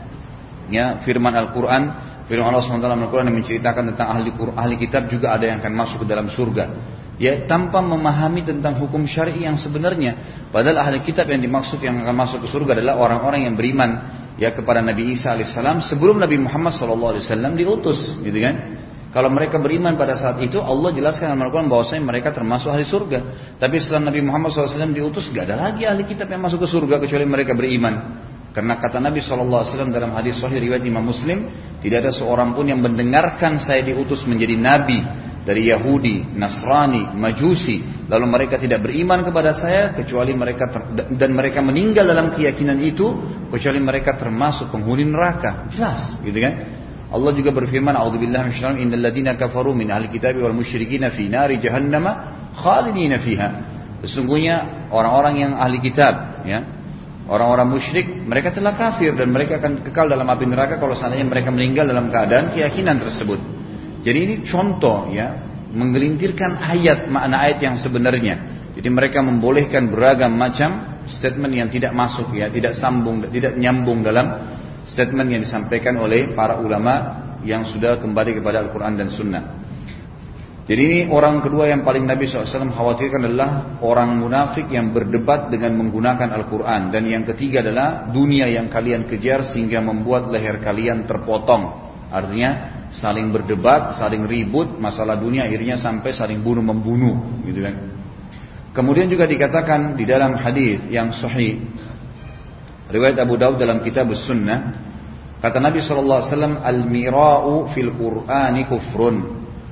[0.68, 1.84] ya firman Al-Qur'an.
[2.28, 6.04] Firman Allah SWT Al-Qur'an yang menceritakan tentang ahli ahli kitab juga ada yang akan masuk
[6.04, 6.66] ke dalam surga.
[7.18, 10.44] Ya tanpa memahami tentang hukum syar'i yang sebenarnya.
[10.54, 13.90] Padahal ahli kitab yang dimaksud yang akan masuk ke surga adalah orang-orang yang beriman
[14.38, 17.18] ya kepada Nabi Isa alaihissalam sebelum Nabi Muhammad SAW
[17.58, 18.56] diutus, gitu kan?
[19.08, 23.20] Kalau mereka beriman pada saat itu, Allah jelaskan dalam Al-Quran bahwasanya mereka termasuk ahli surga.
[23.58, 27.02] Tapi setelah Nabi Muhammad SAW diutus, gak ada lagi ahli kitab yang masuk ke surga
[27.02, 28.20] kecuali mereka beriman.
[28.54, 31.50] Karena kata Nabi SAW dalam hadis Sahih riwayat Imam Muslim,
[31.82, 34.98] tidak ada seorang pun yang mendengarkan saya diutus menjadi nabi
[35.48, 37.80] dari Yahudi, Nasrani, Majusi,
[38.12, 40.82] lalu mereka tidak beriman kepada saya kecuali mereka ter,
[41.16, 43.16] dan mereka meninggal dalam keyakinan itu
[43.48, 45.72] kecuali mereka termasuk penghuni neraka.
[45.72, 46.84] Jelas, gitu kan?
[47.08, 51.64] Allah juga berfirman, "A'udzubillahi minasyaitonir innal ladzina kafaru min ahli kitabi wal musyrikin fi nari
[51.64, 52.04] jahannam
[52.52, 53.50] khalidina fiha."
[54.04, 56.60] Sesungguhnya orang-orang yang ahli kitab, ya,
[57.28, 61.52] Orang-orang musyrik mereka telah kafir dan mereka akan kekal dalam api neraka kalau seandainya mereka
[61.52, 63.57] meninggal dalam keadaan keyakinan tersebut.
[64.08, 65.36] Jadi ini contoh ya,
[65.76, 68.36] menggelintirkan ayat makna ayat yang sebenarnya.
[68.72, 74.56] Jadi mereka membolehkan beragam macam statement yang tidak masuk ya, tidak sambung, tidak nyambung dalam
[74.88, 79.44] statement yang disampaikan oleh para ulama yang sudah kembali kepada Al-Quran dan Sunnah.
[80.68, 85.76] Jadi ini orang kedua yang paling Nabi SAW khawatirkan adalah orang munafik yang berdebat dengan
[85.80, 86.92] menggunakan Al-Quran.
[86.92, 91.87] Dan yang ketiga adalah dunia yang kalian kejar sehingga membuat leher kalian terpotong.
[92.08, 92.50] Artinya
[92.94, 97.76] saling berdebat, saling ribut, masalah dunia akhirnya sampai saling bunuh membunuh, gitu kan.
[98.72, 101.66] Kemudian juga dikatakan di dalam hadis yang sahih
[102.94, 104.86] riwayat Abu Daud dalam kitab Sunnah
[105.42, 109.18] kata Nabi sallallahu alaihi wasallam al-mira'u fil Qur'ani kufrun.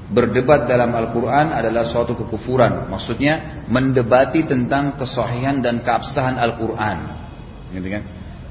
[0.05, 2.93] Berdebat dalam Al-Quran adalah suatu kekufuran.
[2.93, 6.97] Maksudnya mendebati tentang kesahihan dan keabsahan Al-Quran.
[7.73, 8.03] Gitu kan?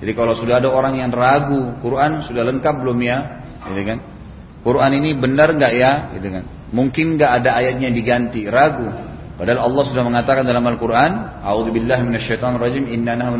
[0.02, 3.18] Jadi kalau sudah ada orang yang ragu, Quran sudah lengkap belum ya?
[3.72, 3.98] Gitu kan?
[4.64, 5.92] Quran ini benar nggak ya?
[6.16, 6.44] Gitu kan.
[6.74, 8.88] Mungkin nggak ada ayatnya diganti, ragu.
[9.34, 13.34] Padahal Allah sudah mengatakan dalam Al-Quran, A'udzubillahi minasyaitonirrajim, inna nahu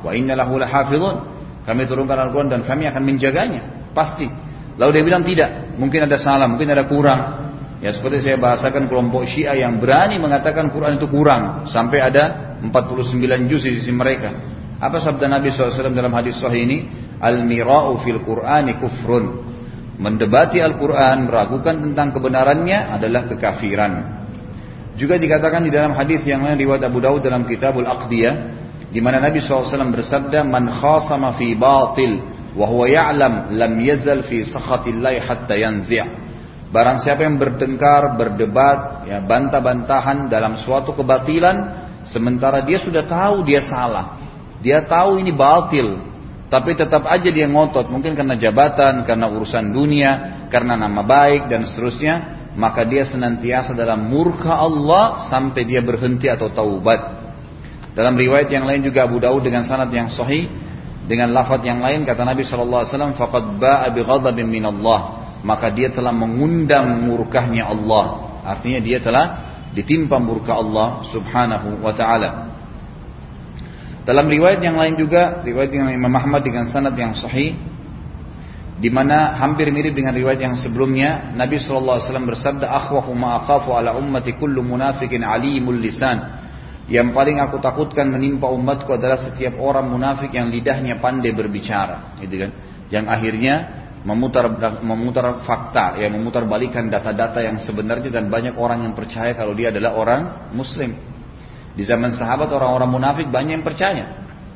[0.00, 1.16] wa inna lahu lahafizun.
[1.66, 4.30] Kami turunkan Al-Quran dan kami akan menjaganya, pasti.
[4.80, 7.50] Lalu dia bilang tidak, mungkin ada salah, mungkin ada kurang.
[7.80, 13.48] Ya seperti saya bahasakan kelompok Syiah yang berani mengatakan Quran itu kurang sampai ada 49
[13.48, 14.49] juz di sisi mereka.
[14.80, 16.78] Apa sabda Nabi SAW dalam hadis sahih ini?
[17.20, 19.44] Al-mira'u fil Qur'ani kufrun.
[20.00, 23.92] Mendebati Al-Quran, meragukan tentang kebenarannya adalah kekafiran.
[24.96, 28.34] Juga dikatakan di dalam hadis yang lain riwayat Abu Daud dalam Kitabul Aqdiyah
[28.88, 32.20] di mana Nabi SAW bersabda man khasama fi batil
[32.56, 36.30] wa huwa ya'lam lam yazal fi sakhatillahi hatta yanzi'
[36.70, 41.56] Barang siapa yang bertengkar, berdebat, ya bantah-bantahan dalam suatu kebatilan
[42.06, 44.19] sementara dia sudah tahu dia salah.
[44.60, 45.96] Dia tahu ini batil,
[46.52, 51.64] tapi tetap aja dia ngotot, mungkin karena jabatan, karena urusan dunia, karena nama baik dan
[51.64, 57.22] seterusnya, maka dia senantiasa dalam murka Allah sampai dia berhenti atau taubat.
[57.94, 60.50] Dalam riwayat yang lain juga Abu Daud dengan sanad yang sahih
[61.06, 65.22] dengan lafaz yang lain kata Nabi sallallahu alaihi ba'a bi ghadabin min Allah.
[65.40, 68.38] Maka dia telah mengundang murkahnya Allah.
[68.44, 69.26] Artinya dia telah
[69.72, 72.59] ditimpa murka Allah subhanahu wa taala
[74.04, 77.52] dalam riwayat yang lain juga, riwayat yang Imam Ahmad dengan sanad yang sahih,
[78.80, 84.32] di mana hampir mirip dengan riwayat yang sebelumnya, Nabi SAW bersabda, "Akhwafu ma ala ummati
[84.40, 86.40] kullu munafikin alimul lisan."
[86.90, 92.34] Yang paling aku takutkan menimpa umatku adalah setiap orang munafik yang lidahnya pandai berbicara, gitu
[92.40, 92.50] kan?
[92.90, 93.54] Yang akhirnya
[94.02, 94.48] memutar
[94.80, 99.68] memutar fakta, ya memutar balikan data-data yang sebenarnya dan banyak orang yang percaya kalau dia
[99.68, 100.20] adalah orang
[100.56, 101.09] muslim.
[101.80, 104.04] Di zaman sahabat orang-orang munafik banyak yang percaya.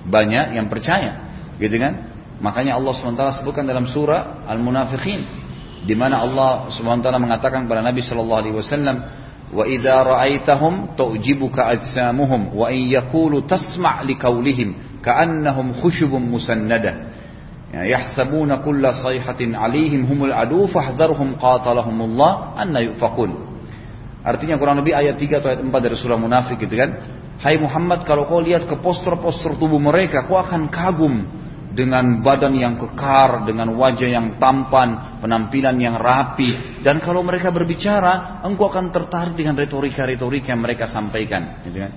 [0.04, 1.24] Banyak yang percaya.
[1.56, 2.12] Gitu kan?
[2.44, 5.44] Makanya Allah SWT sebutkan dalam surah Al-Munafiqin
[5.84, 8.96] di mana Allah SWT mengatakan kepada Nabi sallallahu alaihi wasallam
[9.54, 17.12] wa idza ra'aitahum tu'jibuka ajsamuhum wa in yaqulu tasma' liqaulihim ka'annahum khushubun musannada
[17.70, 23.53] ya, yahsabuna kulla sayhatin alaihim humul adu fahdharhum qatalahumullah anna yufakun
[24.24, 26.90] artinya kurang lebih ayat 3 atau ayat 4 dari surah munafik gitu kan
[27.44, 31.44] hai Muhammad kalau kau lihat ke postur-postur tubuh mereka kau akan kagum
[31.74, 36.80] dengan badan yang kekar, dengan wajah yang tampan, penampilan yang rapi.
[36.80, 41.66] Dan kalau mereka berbicara, engkau akan tertarik dengan retorika-retorika yang mereka sampaikan.
[41.66, 41.92] Gitu kan?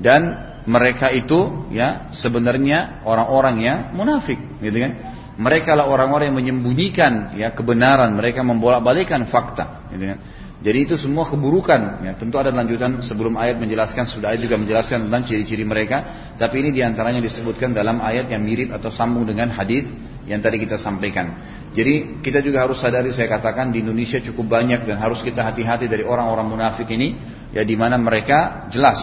[0.00, 0.22] Dan
[0.64, 4.92] mereka itu ya sebenarnya orang-orang yang munafik, gitu kan?
[5.38, 10.18] Mereka lah orang-orang yang menyembunyikan ya kebenaran, mereka membolak-balikan fakta, gitu kan?
[10.58, 12.02] Jadi itu semua keburukan.
[12.02, 16.30] Ya, tentu ada lanjutan sebelum ayat menjelaskan, sudah ayat juga menjelaskan tentang ciri-ciri mereka.
[16.34, 19.86] Tapi ini di antaranya disebutkan dalam ayat yang mirip atau sambung dengan hadis
[20.26, 21.38] yang tadi kita sampaikan.
[21.70, 25.86] Jadi kita juga harus sadari saya katakan di Indonesia cukup banyak dan harus kita hati-hati
[25.86, 27.14] dari orang-orang munafik ini.
[27.54, 28.98] Ya di mana mereka jelas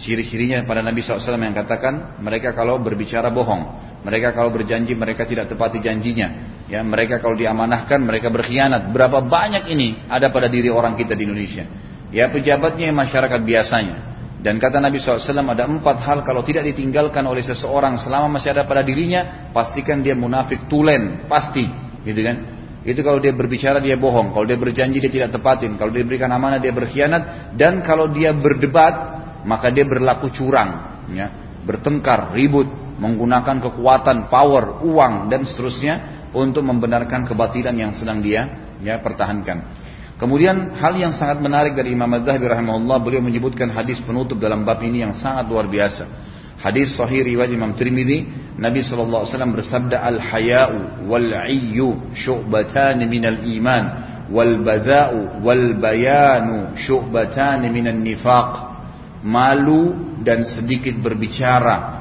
[0.00, 3.92] ciri-cirinya pada Nabi SAW yang katakan mereka kalau berbicara bohong.
[4.00, 6.56] Mereka kalau berjanji mereka tidak tepati janjinya.
[6.72, 8.88] Ya, mereka kalau diamanahkan mereka berkhianat.
[8.96, 11.68] Berapa banyak ini ada pada diri orang kita di Indonesia.
[12.08, 13.96] Ya pejabatnya masyarakat biasanya.
[14.40, 15.20] Dan kata Nabi SAW
[15.52, 20.16] ada empat hal kalau tidak ditinggalkan oleh seseorang selama masih ada pada dirinya, pastikan dia
[20.16, 21.68] munafik tulen, pasti,
[22.08, 22.36] gitu kan?
[22.80, 26.32] Itu kalau dia berbicara dia bohong, kalau dia berjanji dia tidak tepatin, kalau dia berikan
[26.32, 31.28] amanah dia berkhianat, dan kalau dia berdebat maka dia berlaku curang, ya,
[31.64, 32.68] bertengkar, ribut,
[33.00, 35.94] menggunakan kekuatan, power, uang dan seterusnya
[36.36, 39.88] untuk membenarkan kebatilan yang sedang dia ya pertahankan.
[40.20, 44.76] Kemudian hal yang sangat menarik dari Imam Az-Zahabi rahimahullah beliau menyebutkan hadis penutup dalam bab
[44.84, 46.28] ini yang sangat luar biasa.
[46.60, 48.28] Hadis sahih riwayat Imam Tirmidzi,
[48.60, 49.24] Nabi SAW
[49.56, 53.84] bersabda al-haya'u wal-'iyyu syu'batan minal iman
[54.28, 58.79] wal badha'u wal bayanu syu'batan minan nifaq.
[59.20, 62.00] Malu dan sedikit berbicara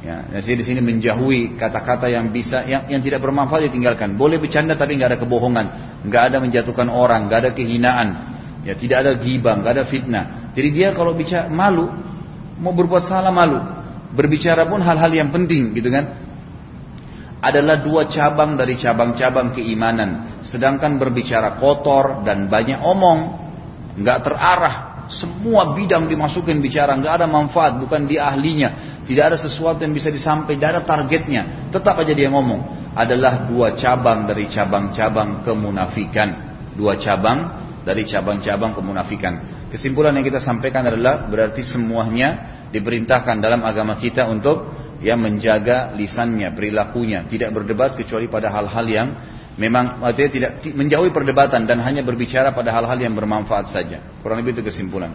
[0.00, 4.16] Ya, jadi di sini menjauhi kata-kata yang bisa yang, yang tidak bermanfaat ditinggalkan.
[4.16, 5.66] Boleh bercanda tapi nggak ada kebohongan,
[6.08, 8.08] nggak ada menjatuhkan orang, nggak ada kehinaan,
[8.64, 10.24] ya tidak ada gibah, nggak ada fitnah.
[10.56, 11.92] Jadi dia kalau bicara malu,
[12.64, 13.60] mau berbuat salah malu,
[14.16, 16.16] berbicara pun hal-hal yang penting gitu kan.
[17.44, 20.40] Adalah dua cabang dari cabang-cabang keimanan.
[20.48, 23.20] Sedangkan berbicara kotor dan banyak omong,
[24.00, 29.82] nggak terarah, semua bidang dimasukin bicara, nggak ada manfaat, bukan dia ahlinya, tidak ada sesuatu
[29.82, 31.42] yang bisa disampaikan, tidak ada targetnya.
[31.74, 32.94] Tetap aja dia ngomong.
[32.94, 36.28] Adalah dua cabang dari cabang-cabang kemunafikan.
[36.78, 37.38] Dua cabang
[37.82, 39.66] dari cabang-cabang kemunafikan.
[39.70, 44.70] Kesimpulan yang kita sampaikan adalah berarti semuanya diperintahkan dalam agama kita untuk
[45.02, 49.08] ya menjaga lisannya, perilakunya, tidak berdebat kecuali pada hal-hal yang
[49.60, 54.00] Memang artinya tidak menjauhi perdebatan dan hanya berbicara pada hal-hal yang bermanfaat saja.
[54.24, 55.12] Kurang lebih itu kesimpulan.